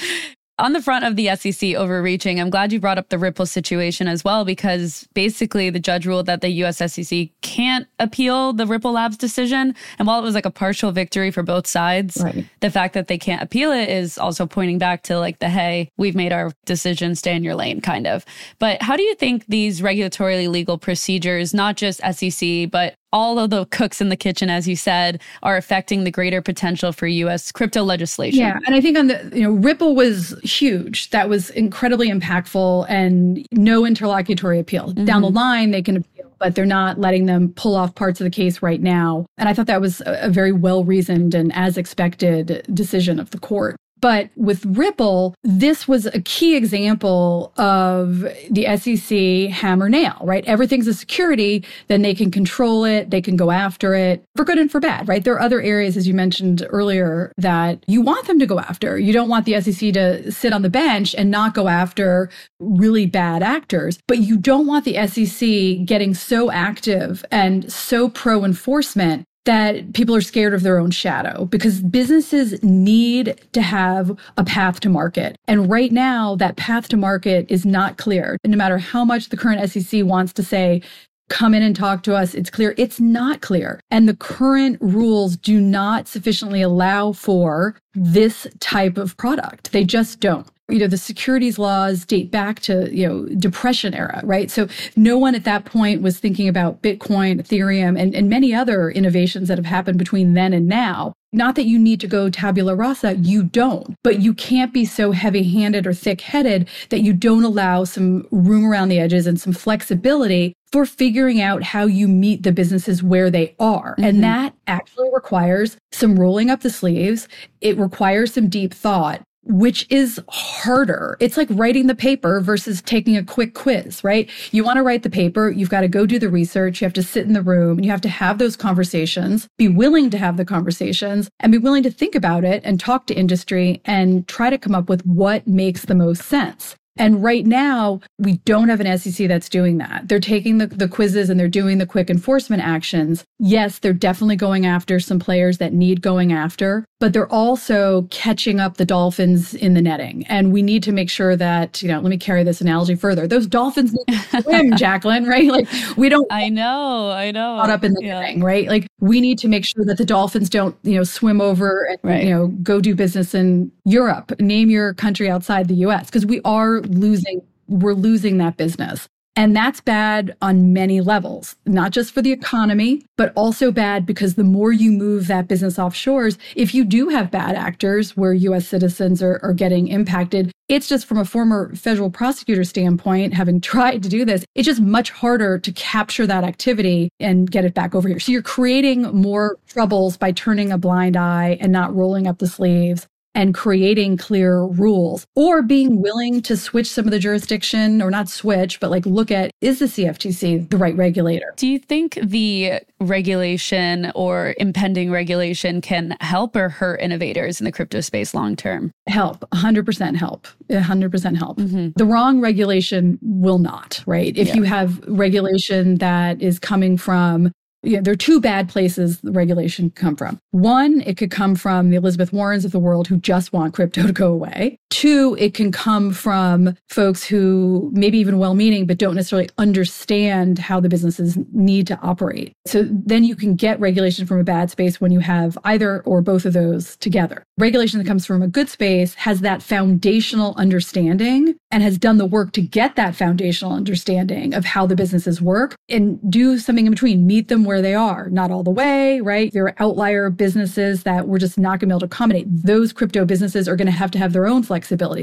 On 0.58 0.74
the 0.74 0.82
front 0.82 1.04
of 1.04 1.16
the 1.16 1.34
SEC 1.34 1.74
overreaching, 1.74 2.40
I'm 2.40 2.50
glad 2.50 2.72
you 2.72 2.80
brought 2.80 2.98
up 2.98 3.08
the 3.08 3.18
Ripple 3.18 3.46
situation 3.46 4.06
as 4.06 4.22
well, 4.22 4.44
because 4.44 5.08
basically 5.14 5.70
the 5.70 5.80
judge 5.80 6.06
ruled 6.06 6.26
that 6.26 6.40
the 6.40 6.50
US 6.64 6.78
SEC 6.78 7.28
can't 7.40 7.86
appeal 7.98 8.52
the 8.52 8.66
Ripple 8.66 8.92
Labs 8.92 9.16
decision. 9.16 9.74
And 9.98 10.06
while 10.06 10.18
it 10.18 10.22
was 10.22 10.34
like 10.34 10.46
a 10.46 10.50
partial 10.50 10.92
victory 10.92 11.30
for 11.30 11.42
both 11.42 11.66
sides, 11.66 12.18
right. 12.22 12.46
the 12.60 12.70
fact 12.70 12.94
that 12.94 13.08
they 13.08 13.18
can't 13.18 13.42
appeal 13.42 13.72
it 13.72 13.88
is 13.88 14.18
also 14.18 14.46
pointing 14.46 14.78
back 14.78 15.02
to 15.04 15.18
like 15.18 15.38
the 15.38 15.48
hey, 15.48 15.88
we've 15.96 16.14
made 16.14 16.32
our 16.32 16.52
decision, 16.66 17.14
stay 17.14 17.34
in 17.34 17.42
your 17.42 17.54
lane 17.54 17.80
kind 17.80 18.06
of. 18.06 18.24
But 18.58 18.82
how 18.82 18.96
do 18.96 19.02
you 19.02 19.14
think 19.14 19.46
these 19.46 19.80
regulatorily 19.80 20.48
legal 20.48 20.78
procedures, 20.78 21.54
not 21.54 21.76
just 21.76 22.00
SEC, 22.12 22.70
but 22.70 22.94
all 23.12 23.38
of 23.38 23.50
the 23.50 23.66
cooks 23.66 24.00
in 24.00 24.08
the 24.08 24.16
kitchen, 24.16 24.48
as 24.50 24.66
you 24.66 24.76
said, 24.76 25.20
are 25.42 25.56
affecting 25.56 26.04
the 26.04 26.10
greater 26.10 26.40
potential 26.40 26.92
for 26.92 27.06
U.S. 27.06 27.52
crypto 27.52 27.82
legislation. 27.82 28.40
Yeah, 28.40 28.58
and 28.66 28.74
I 28.74 28.80
think 28.80 28.98
on 28.98 29.08
the 29.08 29.30
you 29.34 29.42
know 29.42 29.50
Ripple 29.50 29.94
was 29.94 30.34
huge. 30.42 31.10
That 31.10 31.28
was 31.28 31.50
incredibly 31.50 32.10
impactful, 32.10 32.86
and 32.88 33.46
no 33.52 33.84
interlocutory 33.84 34.58
appeal. 34.58 34.88
Mm-hmm. 34.88 35.04
Down 35.04 35.22
the 35.22 35.30
line, 35.30 35.70
they 35.70 35.82
can 35.82 35.96
appeal, 35.98 36.32
but 36.38 36.54
they're 36.54 36.64
not 36.64 36.98
letting 36.98 37.26
them 37.26 37.52
pull 37.54 37.76
off 37.76 37.94
parts 37.94 38.20
of 38.20 38.24
the 38.24 38.30
case 38.30 38.62
right 38.62 38.80
now. 38.80 39.26
And 39.38 39.48
I 39.48 39.54
thought 39.54 39.66
that 39.66 39.80
was 39.80 40.00
a, 40.02 40.26
a 40.26 40.28
very 40.30 40.52
well 40.52 40.84
reasoned 40.84 41.34
and 41.34 41.52
as 41.54 41.76
expected 41.76 42.66
decision 42.72 43.20
of 43.20 43.30
the 43.30 43.38
court. 43.38 43.76
But 44.02 44.30
with 44.36 44.66
Ripple, 44.66 45.36
this 45.44 45.86
was 45.86 46.06
a 46.06 46.20
key 46.22 46.56
example 46.56 47.52
of 47.56 48.26
the 48.50 48.76
SEC 48.76 49.56
hammer 49.56 49.88
nail, 49.88 50.18
right? 50.22 50.44
Everything's 50.44 50.88
a 50.88 50.92
security, 50.92 51.64
then 51.86 52.02
they 52.02 52.12
can 52.12 52.32
control 52.32 52.84
it, 52.84 53.10
they 53.10 53.22
can 53.22 53.36
go 53.36 53.52
after 53.52 53.94
it 53.94 54.24
for 54.34 54.44
good 54.44 54.58
and 54.58 54.70
for 54.70 54.80
bad, 54.80 55.06
right? 55.06 55.22
There 55.22 55.34
are 55.34 55.40
other 55.40 55.62
areas, 55.62 55.96
as 55.96 56.08
you 56.08 56.14
mentioned 56.14 56.66
earlier, 56.68 57.32
that 57.38 57.84
you 57.86 58.02
want 58.02 58.26
them 58.26 58.40
to 58.40 58.46
go 58.46 58.58
after. 58.58 58.98
You 58.98 59.12
don't 59.12 59.28
want 59.28 59.46
the 59.46 59.60
SEC 59.60 59.94
to 59.94 60.32
sit 60.32 60.52
on 60.52 60.62
the 60.62 60.70
bench 60.70 61.14
and 61.14 61.30
not 61.30 61.54
go 61.54 61.68
after 61.68 62.28
really 62.58 63.06
bad 63.06 63.44
actors, 63.44 64.00
but 64.08 64.18
you 64.18 64.36
don't 64.36 64.66
want 64.66 64.84
the 64.84 65.06
SEC 65.06 65.86
getting 65.86 66.12
so 66.12 66.50
active 66.50 67.24
and 67.30 67.72
so 67.72 68.08
pro 68.08 68.44
enforcement 68.44 69.26
that 69.44 69.92
people 69.92 70.14
are 70.14 70.20
scared 70.20 70.54
of 70.54 70.62
their 70.62 70.78
own 70.78 70.90
shadow 70.90 71.46
because 71.46 71.80
businesses 71.80 72.62
need 72.62 73.40
to 73.52 73.62
have 73.62 74.16
a 74.36 74.44
path 74.44 74.80
to 74.80 74.88
market. 74.88 75.36
And 75.48 75.68
right 75.68 75.90
now, 75.90 76.36
that 76.36 76.56
path 76.56 76.88
to 76.88 76.96
market 76.96 77.46
is 77.48 77.66
not 77.66 77.96
clear. 77.96 78.36
And 78.44 78.52
no 78.52 78.56
matter 78.56 78.78
how 78.78 79.04
much 79.04 79.28
the 79.28 79.36
current 79.36 79.68
SEC 79.70 80.04
wants 80.04 80.32
to 80.34 80.44
say, 80.44 80.82
come 81.28 81.54
in 81.54 81.62
and 81.62 81.74
talk 81.74 82.02
to 82.02 82.14
us, 82.14 82.34
it's 82.34 82.50
clear. 82.50 82.74
It's 82.76 83.00
not 83.00 83.40
clear. 83.40 83.80
And 83.90 84.08
the 84.08 84.16
current 84.16 84.76
rules 84.80 85.36
do 85.36 85.60
not 85.60 86.06
sufficiently 86.06 86.62
allow 86.62 87.12
for 87.12 87.76
this 87.94 88.46
type 88.60 88.98
of 88.98 89.16
product. 89.16 89.72
They 89.72 89.84
just 89.84 90.20
don't 90.20 90.46
you 90.68 90.78
know 90.78 90.86
the 90.86 90.96
securities 90.96 91.58
laws 91.58 92.04
date 92.04 92.30
back 92.30 92.60
to 92.60 92.94
you 92.94 93.06
know 93.06 93.26
depression 93.36 93.94
era 93.94 94.20
right 94.24 94.50
so 94.50 94.68
no 94.96 95.18
one 95.18 95.34
at 95.34 95.44
that 95.44 95.64
point 95.64 96.02
was 96.02 96.18
thinking 96.18 96.48
about 96.48 96.82
bitcoin 96.82 97.40
ethereum 97.40 97.98
and, 97.98 98.14
and 98.14 98.28
many 98.28 98.54
other 98.54 98.90
innovations 98.90 99.48
that 99.48 99.58
have 99.58 99.66
happened 99.66 99.98
between 99.98 100.34
then 100.34 100.52
and 100.52 100.66
now 100.66 101.12
not 101.32 101.54
that 101.54 101.64
you 101.64 101.78
need 101.78 102.00
to 102.00 102.06
go 102.06 102.28
tabula 102.28 102.74
rasa, 102.74 103.14
you 103.16 103.42
don't, 103.42 103.96
but 104.04 104.20
you 104.20 104.34
can't 104.34 104.72
be 104.72 104.84
so 104.84 105.12
heavy 105.12 105.42
handed 105.42 105.86
or 105.86 105.94
thick 105.94 106.20
headed 106.20 106.68
that 106.90 107.00
you 107.00 107.14
don't 107.14 107.44
allow 107.44 107.84
some 107.84 108.26
room 108.30 108.66
around 108.66 108.90
the 108.90 108.98
edges 108.98 109.26
and 109.26 109.40
some 109.40 109.54
flexibility 109.54 110.52
for 110.72 110.84
figuring 110.84 111.40
out 111.40 111.62
how 111.62 111.84
you 111.84 112.06
meet 112.06 112.42
the 112.42 112.52
businesses 112.52 113.02
where 113.02 113.30
they 113.30 113.54
are. 113.58 113.92
Mm-hmm. 113.92 114.04
And 114.04 114.24
that 114.24 114.54
actually 114.66 115.08
requires 115.12 115.78
some 115.90 116.18
rolling 116.18 116.50
up 116.50 116.60
the 116.60 116.70
sleeves. 116.70 117.28
It 117.62 117.78
requires 117.78 118.34
some 118.34 118.48
deep 118.48 118.74
thought 118.74 119.22
which 119.44 119.86
is 119.90 120.20
harder. 120.28 121.16
It's 121.20 121.36
like 121.36 121.48
writing 121.50 121.86
the 121.86 121.94
paper 121.94 122.40
versus 122.40 122.80
taking 122.82 123.16
a 123.16 123.24
quick 123.24 123.54
quiz, 123.54 124.02
right? 124.04 124.30
You 124.52 124.64
want 124.64 124.76
to 124.76 124.82
write 124.82 125.02
the 125.02 125.10
paper, 125.10 125.50
you've 125.50 125.70
got 125.70 125.80
to 125.80 125.88
go 125.88 126.06
do 126.06 126.18
the 126.18 126.28
research, 126.28 126.80
you 126.80 126.84
have 126.84 126.92
to 126.94 127.02
sit 127.02 127.26
in 127.26 127.32
the 127.32 127.42
room, 127.42 127.78
and 127.78 127.84
you 127.84 127.90
have 127.90 128.00
to 128.02 128.08
have 128.08 128.38
those 128.38 128.56
conversations, 128.56 129.48
be 129.58 129.68
willing 129.68 130.10
to 130.10 130.18
have 130.18 130.36
the 130.36 130.44
conversations, 130.44 131.28
and 131.40 131.52
be 131.52 131.58
willing 131.58 131.82
to 131.82 131.90
think 131.90 132.14
about 132.14 132.44
it 132.44 132.62
and 132.64 132.78
talk 132.78 133.06
to 133.06 133.14
industry 133.14 133.80
and 133.84 134.26
try 134.28 134.50
to 134.50 134.58
come 134.58 134.74
up 134.74 134.88
with 134.88 135.04
what 135.04 135.46
makes 135.46 135.84
the 135.84 135.94
most 135.94 136.22
sense. 136.22 136.76
And 136.96 137.22
right 137.22 137.46
now, 137.46 138.00
we 138.18 138.34
don't 138.38 138.68
have 138.68 138.80
an 138.80 138.98
SEC 138.98 139.26
that's 139.28 139.48
doing 139.48 139.78
that. 139.78 140.08
They're 140.08 140.20
taking 140.20 140.58
the, 140.58 140.66
the 140.66 140.88
quizzes 140.88 141.30
and 141.30 141.40
they're 141.40 141.48
doing 141.48 141.78
the 141.78 141.86
quick 141.86 142.10
enforcement 142.10 142.62
actions. 142.62 143.24
Yes, 143.38 143.78
they're 143.78 143.92
definitely 143.92 144.36
going 144.36 144.66
after 144.66 145.00
some 145.00 145.18
players 145.18 145.58
that 145.58 145.72
need 145.72 146.02
going 146.02 146.32
after, 146.32 146.84
but 147.00 147.12
they're 147.12 147.32
also 147.32 148.02
catching 148.10 148.60
up 148.60 148.76
the 148.76 148.84
dolphins 148.84 149.54
in 149.54 149.74
the 149.74 149.80
netting. 149.80 150.26
And 150.26 150.52
we 150.52 150.60
need 150.60 150.82
to 150.84 150.92
make 150.92 151.08
sure 151.08 151.34
that, 151.34 151.82
you 151.82 151.88
know, 151.88 151.98
let 151.98 152.10
me 152.10 152.18
carry 152.18 152.44
this 152.44 152.60
analogy 152.60 152.94
further. 152.94 153.26
Those 153.26 153.46
dolphins 153.46 153.92
swim, 154.42 154.72
Jacquelyn, 154.72 155.26
right? 155.26 155.48
Like 155.48 155.68
we 155.96 156.08
don't. 156.08 156.30
I 156.30 156.50
know, 156.50 157.10
I 157.10 157.30
know. 157.30 157.56
Caught 157.56 157.70
up 157.70 157.84
in 157.84 157.94
the 157.94 158.04
yeah. 158.04 158.20
netting, 158.20 158.42
right? 158.42 158.68
Like 158.68 158.86
we 159.00 159.20
need 159.20 159.38
to 159.38 159.48
make 159.48 159.64
sure 159.64 159.84
that 159.86 159.96
the 159.98 160.04
dolphins 160.04 160.50
don't, 160.50 160.76
you 160.82 160.96
know, 160.96 161.04
swim 161.04 161.40
over 161.40 161.86
and, 161.88 161.98
right. 162.02 162.24
you 162.24 162.30
know, 162.30 162.48
go 162.62 162.80
do 162.80 162.94
business 162.94 163.34
in 163.34 163.72
Europe. 163.84 164.38
Name 164.40 164.70
your 164.70 164.94
country 164.94 165.30
outside 165.30 165.68
the 165.68 165.74
US 165.76 166.06
because 166.06 166.26
we 166.26 166.40
are 166.44 166.81
losing 166.82 167.42
we're 167.68 167.94
losing 167.94 168.38
that 168.38 168.56
business. 168.56 169.08
And 169.34 169.56
that's 169.56 169.80
bad 169.80 170.36
on 170.42 170.74
many 170.74 171.00
levels, 171.00 171.56
not 171.64 171.90
just 171.90 172.12
for 172.12 172.20
the 172.20 172.32
economy, 172.32 173.02
but 173.16 173.32
also 173.34 173.72
bad 173.72 174.04
because 174.04 174.34
the 174.34 174.44
more 174.44 174.72
you 174.72 174.92
move 174.92 175.26
that 175.28 175.48
business 175.48 175.78
offshores, 175.78 176.36
if 176.54 176.74
you 176.74 176.84
do 176.84 177.08
have 177.08 177.30
bad 177.30 177.54
actors 177.56 178.14
where 178.14 178.34
US 178.34 178.68
citizens 178.68 179.22
are, 179.22 179.40
are 179.42 179.54
getting 179.54 179.88
impacted, 179.88 180.52
it's 180.68 180.86
just 180.86 181.06
from 181.06 181.16
a 181.16 181.24
former 181.24 181.74
federal 181.74 182.10
prosecutor 182.10 182.62
standpoint, 182.62 183.32
having 183.32 183.58
tried 183.62 184.02
to 184.02 184.10
do 184.10 184.26
this, 184.26 184.44
it's 184.54 184.66
just 184.66 184.82
much 184.82 185.10
harder 185.10 185.58
to 185.58 185.72
capture 185.72 186.26
that 186.26 186.44
activity 186.44 187.08
and 187.18 187.50
get 187.50 187.64
it 187.64 187.72
back 187.72 187.94
over 187.94 188.08
here. 188.08 188.20
So 188.20 188.32
you're 188.32 188.42
creating 188.42 189.02
more 189.14 189.56
troubles 189.66 190.18
by 190.18 190.32
turning 190.32 190.72
a 190.72 190.78
blind 190.78 191.16
eye 191.16 191.56
and 191.58 191.72
not 191.72 191.94
rolling 191.94 192.26
up 192.26 192.38
the 192.38 192.46
sleeves 192.46 193.06
and 193.34 193.54
creating 193.54 194.16
clear 194.16 194.62
rules 194.62 195.26
or 195.34 195.62
being 195.62 196.00
willing 196.00 196.42
to 196.42 196.56
switch 196.56 196.90
some 196.90 197.04
of 197.06 197.10
the 197.10 197.18
jurisdiction 197.18 198.02
or 198.02 198.10
not 198.10 198.28
switch, 198.28 198.80
but 198.80 198.90
like 198.90 199.06
look 199.06 199.30
at 199.30 199.50
is 199.60 199.78
the 199.78 199.86
CFTC 199.86 200.68
the 200.70 200.76
right 200.76 200.96
regulator? 200.96 201.52
Do 201.56 201.66
you 201.66 201.78
think 201.78 202.18
the 202.22 202.80
regulation 203.00 204.12
or 204.14 204.54
impending 204.58 205.10
regulation 205.10 205.80
can 205.80 206.16
help 206.20 206.56
or 206.56 206.68
hurt 206.68 207.00
innovators 207.00 207.60
in 207.60 207.64
the 207.64 207.72
crypto 207.72 208.00
space 208.00 208.34
long 208.34 208.56
term? 208.56 208.92
Help, 209.06 209.44
100% 209.50 210.16
help, 210.16 210.46
100% 210.70 211.36
help. 211.36 211.58
Mm-hmm. 211.58 211.88
The 211.96 212.04
wrong 212.04 212.40
regulation 212.40 213.18
will 213.22 213.58
not, 213.58 214.02
right? 214.06 214.36
If 214.36 214.48
yeah. 214.48 214.54
you 214.54 214.62
have 214.64 215.00
regulation 215.06 215.96
that 215.98 216.40
is 216.42 216.58
coming 216.58 216.96
from 216.96 217.52
know, 217.96 218.02
there 218.02 218.12
are 218.12 218.16
two 218.16 218.40
bad 218.40 218.68
places 218.68 219.20
the 219.20 219.32
regulation 219.32 219.90
could 219.90 219.96
come 219.96 220.16
from. 220.16 220.38
One, 220.50 221.00
it 221.02 221.16
could 221.16 221.30
come 221.30 221.54
from 221.54 221.90
the 221.90 221.96
Elizabeth 221.96 222.32
Warrens 222.32 222.64
of 222.64 222.72
the 222.72 222.78
world 222.78 223.08
who 223.08 223.16
just 223.16 223.52
want 223.52 223.74
crypto 223.74 224.06
to 224.06 224.12
go 224.12 224.32
away. 224.32 224.78
Two, 224.92 225.34
it 225.40 225.54
can 225.54 225.72
come 225.72 226.12
from 226.12 226.76
folks 226.90 227.24
who 227.24 227.90
maybe 227.94 228.18
even 228.18 228.38
well 228.38 228.54
meaning, 228.54 228.86
but 228.86 228.98
don't 228.98 229.14
necessarily 229.14 229.48
understand 229.56 230.58
how 230.58 230.80
the 230.80 230.88
businesses 230.90 231.38
need 231.50 231.86
to 231.86 231.98
operate. 232.00 232.52
So 232.66 232.86
then 232.90 233.24
you 233.24 233.34
can 233.34 233.54
get 233.54 233.80
regulation 233.80 234.26
from 234.26 234.38
a 234.38 234.44
bad 234.44 234.70
space 234.70 235.00
when 235.00 235.10
you 235.10 235.20
have 235.20 235.56
either 235.64 236.02
or 236.02 236.20
both 236.20 236.44
of 236.44 236.52
those 236.52 236.96
together. 236.98 237.42
Regulation 237.56 238.00
that 238.00 238.06
comes 238.06 238.26
from 238.26 238.42
a 238.42 238.48
good 238.48 238.68
space 238.68 239.14
has 239.14 239.40
that 239.40 239.62
foundational 239.62 240.54
understanding 240.58 241.54
and 241.70 241.82
has 241.82 241.96
done 241.96 242.18
the 242.18 242.26
work 242.26 242.52
to 242.52 242.60
get 242.60 242.94
that 242.96 243.16
foundational 243.16 243.72
understanding 243.72 244.52
of 244.52 244.66
how 244.66 244.84
the 244.84 244.94
businesses 244.94 245.40
work 245.40 245.74
and 245.88 246.20
do 246.30 246.58
something 246.58 246.84
in 246.84 246.92
between, 246.92 247.26
meet 247.26 247.48
them 247.48 247.64
where 247.64 247.80
they 247.80 247.94
are, 247.94 248.28
not 248.28 248.50
all 248.50 248.62
the 248.62 248.70
way, 248.70 249.22
right? 249.22 249.50
There 249.54 249.64
are 249.64 249.74
outlier 249.78 250.28
businesses 250.28 251.04
that 251.04 251.28
we're 251.28 251.38
just 251.38 251.56
not 251.56 251.80
going 251.80 251.80
to 251.80 251.86
be 251.86 251.92
able 251.92 252.00
to 252.00 252.06
accommodate. 252.06 252.46
Those 252.48 252.92
crypto 252.92 253.24
businesses 253.24 253.66
are 253.68 253.76
going 253.76 253.86
to 253.86 253.92
have 253.92 254.10
to 254.10 254.18
have 254.18 254.34
their 254.34 254.46
own. 254.46 254.62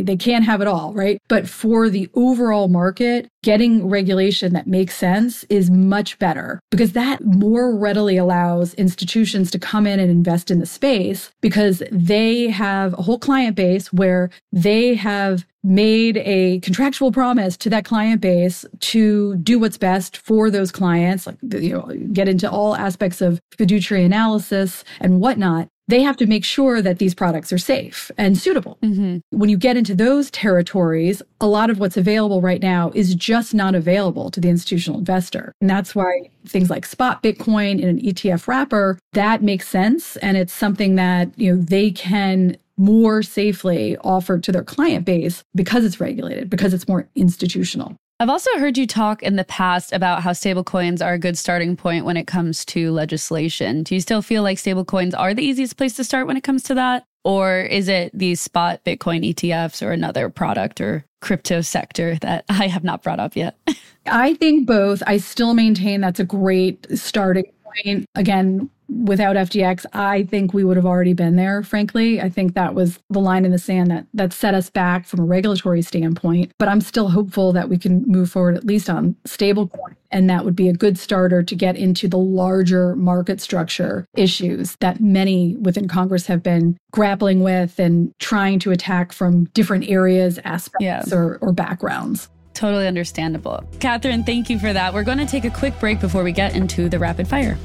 They 0.02 0.18
can't 0.18 0.46
have 0.46 0.62
it 0.62 0.68
all, 0.68 0.94
right? 0.94 1.20
But 1.28 1.48
for 1.48 1.90
the 1.90 2.10
overall 2.14 2.68
market, 2.68 3.30
getting 3.44 3.88
regulation 3.88 4.54
that 4.54 4.68
makes 4.68 4.96
sense 4.96 5.44
is 5.46 5.72
much 5.72 6.20
better 6.20 6.60
because 6.72 6.94
that 6.94 7.24
more 7.24 7.76
readily 7.76 8.18
allows 8.18 8.74
institutions 8.76 9.50
to 9.52 9.60
come 9.60 9.88
in 9.88 10.00
and 10.00 10.12
invest 10.12 10.52
in 10.52 10.60
the 10.60 10.66
space 10.66 11.32
because 11.42 11.82
they 11.92 12.48
have 12.48 12.94
a 12.94 13.02
whole 13.02 13.20
client 13.20 13.56
base 13.56 13.92
where 13.94 14.30
they 14.52 14.96
have 14.96 15.46
made 15.64 16.18
a 16.18 16.60
contractual 16.62 17.12
promise 17.12 17.58
to 17.58 17.70
that 17.70 17.86
client 17.86 18.22
base 18.22 18.66
to 18.80 19.36
do 19.38 19.60
what's 19.60 19.78
best 19.78 20.18
for 20.18 20.50
those 20.50 20.72
clients, 20.72 21.28
like 21.28 21.38
you 21.42 21.74
know, 21.74 21.92
get 22.14 22.30
into 22.30 22.50
all 22.50 22.76
aspects 22.76 23.22
of 23.22 23.42
fiduciary 23.58 24.06
analysis 24.06 24.84
and 25.02 25.20
whatnot. 25.20 25.68
They 25.90 26.04
have 26.04 26.18
to 26.18 26.28
make 26.28 26.46
sure 26.46 26.84
that 26.84 27.00
these 27.00 27.16
products 27.16 27.52
are 27.52 27.58
safe 27.58 28.12
and 28.16 28.38
suitable. 28.38 28.78
Mm-hmm. 28.84 29.18
When 29.36 29.50
you 29.50 29.58
get 29.58 29.76
into 29.76 29.96
those 29.96 30.30
territories, 30.30 31.24
a 31.42 31.48
lot 31.48 31.72
of 31.72 31.80
what's 31.80 31.98
available 31.98 32.42
right 32.42 32.62
now 32.62 32.92
is 32.94 33.16
just 33.16 33.56
not 33.56 33.74
available 33.74 34.30
to 34.30 34.40
the 34.40 34.50
institutional 34.50 35.00
investor. 35.00 35.52
And 35.62 35.68
that's 35.68 35.96
why 35.96 36.30
things 36.46 36.70
like 36.70 36.86
spot 36.86 37.24
Bitcoin 37.24 37.82
in 37.82 37.90
an 37.90 38.00
ETF 38.02 38.48
wrapper, 38.48 39.00
that 39.14 39.42
makes 39.42 39.68
sense. 39.68 40.16
And 40.18 40.38
it's 40.38 40.54
something 40.54 40.94
that, 40.94 41.32
you 41.40 41.56
know, 41.56 41.60
they 41.60 41.90
can 41.90 42.56
more 42.78 43.24
safely 43.24 43.98
offer 43.98 44.38
to 44.38 44.52
their 44.52 44.64
client 44.64 45.06
base 45.06 45.44
because 45.56 45.84
it's 45.84 46.00
regulated, 46.00 46.52
because 46.52 46.72
it's 46.72 46.88
more 46.88 47.10
institutional. 47.16 47.96
I've 48.22 48.30
also 48.30 48.50
heard 48.58 48.78
you 48.78 48.86
talk 48.86 49.24
in 49.24 49.38
the 49.38 49.46
past 49.46 49.94
about 49.94 50.24
how 50.24 50.32
stablecoins 50.32 51.02
are 51.02 51.14
a 51.14 51.18
good 51.18 51.38
starting 51.38 51.78
point 51.78 52.04
when 52.04 52.18
it 52.18 52.28
comes 52.28 52.66
to 52.66 52.92
legislation. 52.92 53.84
Do 53.84 53.96
you 53.96 54.02
still 54.02 54.22
feel 54.22 54.44
like 54.44 54.58
stablecoins 54.58 55.18
are 55.18 55.34
the 55.34 55.42
easiest 55.42 55.78
place 55.78 55.96
to 55.96 56.04
start 56.04 56.28
when 56.28 56.36
it 56.36 56.44
comes 56.44 56.64
to 56.64 56.74
that? 56.74 57.06
Or 57.24 57.62
is 57.62 57.88
it 57.88 58.12
these 58.14 58.42
spot 58.42 58.84
Bitcoin 58.84 59.26
ETFs 59.34 59.82
or 59.82 59.94
another 59.94 60.30
product 60.30 60.82
or 60.82 61.06
crypto 61.22 61.62
sector 61.62 62.18
that 62.18 62.44
I 62.50 62.68
have 62.68 62.84
not 62.84 63.04
brought 63.04 63.22
up 63.22 63.38
yet? 63.38 63.58
I 64.06 64.34
think 64.34 64.68
both. 64.68 65.02
I 65.08 65.16
still 65.16 65.54
maintain 65.54 66.02
that's 66.02 66.20
a 66.20 66.26
great 66.26 66.88
starting 67.00 67.50
point. 67.64 68.06
Again, 68.16 68.70
without 68.90 69.36
FTX, 69.36 69.86
I 69.94 70.24
think 70.24 70.54
we 70.54 70.64
would 70.64 70.78
have 70.78 70.86
already 70.86 71.14
been 71.14 71.36
there, 71.36 71.64
frankly. 71.64 72.22
I 72.22 72.30
think 72.30 72.56
that 72.56 72.74
was 72.74 73.00
the 73.10 73.20
line 73.20 73.46
in 73.46 73.52
the 73.52 73.60
sand 73.60 73.92
that 73.92 74.06
that 74.14 74.34
set 74.34 74.54
us 74.54 74.70
back 74.70 75.06
from 75.06 75.20
a 75.22 75.24
regulatory 75.24 75.82
standpoint. 75.82 76.52
But 76.58 76.68
I'm 76.68 76.82
still 76.82 77.10
hopeful 77.10 77.54
that 77.54 77.70
we 77.70 77.78
can 77.78 78.04
move 78.08 78.30
forward 78.32 78.58
at 78.58 78.66
least 78.66 78.90
on 78.90 79.16
stablecoin. 79.26 79.96
And 80.12 80.30
that 80.30 80.44
would 80.44 80.56
be 80.56 80.70
a 80.70 80.74
good 80.74 80.98
starter 80.98 81.44
to 81.44 81.56
get 81.56 81.76
into 81.76 82.08
the 82.08 82.18
larger 82.18 82.96
market 82.96 83.40
structure 83.40 84.08
issues 84.16 84.76
that 84.78 85.00
many 85.00 85.56
within 85.58 85.88
Congress 85.88 86.26
have 86.26 86.42
been 86.42 86.78
grappling 86.92 87.42
with 87.42 87.80
and 87.80 88.12
trying 88.18 88.58
to 88.60 88.72
attack 88.72 89.12
from 89.12 89.46
different 89.54 89.88
areas, 89.88 90.40
aspects, 90.46 90.84
yeah. 90.84 91.04
or, 91.12 91.38
or 91.42 91.52
backgrounds. 91.52 92.30
Totally 92.56 92.88
understandable. 92.88 93.64
Katherine, 93.80 94.24
thank 94.24 94.50
you 94.50 94.58
for 94.58 94.74
that. 94.74 94.94
We're 94.94 95.04
going 95.04 95.20
to 95.20 95.26
take 95.26 95.46
a 95.46 95.52
quick 95.52 95.80
break 95.80 96.02
before 96.02 96.24
we 96.24 96.32
get 96.32 96.56
into 96.56 96.90
the 96.90 96.98
rapid 96.98 97.28
fire. 97.28 97.58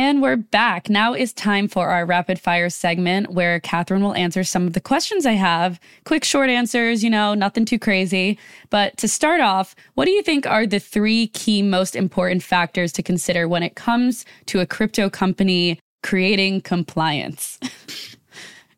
And 0.00 0.22
we're 0.22 0.36
back. 0.36 0.88
Now 0.88 1.12
is 1.12 1.34
time 1.34 1.68
for 1.68 1.90
our 1.90 2.06
rapid 2.06 2.40
fire 2.40 2.70
segment 2.70 3.32
where 3.32 3.60
Katherine 3.60 4.02
will 4.02 4.14
answer 4.14 4.42
some 4.44 4.66
of 4.66 4.72
the 4.72 4.80
questions 4.80 5.26
I 5.26 5.32
have. 5.32 5.78
Quick, 6.06 6.24
short 6.24 6.48
answers, 6.48 7.04
you 7.04 7.10
know, 7.10 7.34
nothing 7.34 7.66
too 7.66 7.78
crazy. 7.78 8.38
But 8.70 8.96
to 8.96 9.06
start 9.06 9.42
off, 9.42 9.74
what 9.96 10.06
do 10.06 10.12
you 10.12 10.22
think 10.22 10.46
are 10.46 10.66
the 10.66 10.80
three 10.80 11.26
key 11.26 11.60
most 11.60 11.94
important 11.94 12.42
factors 12.42 12.92
to 12.92 13.02
consider 13.02 13.46
when 13.46 13.62
it 13.62 13.74
comes 13.74 14.24
to 14.46 14.60
a 14.60 14.66
crypto 14.66 15.10
company 15.10 15.78
creating 16.02 16.62
compliance? 16.62 17.58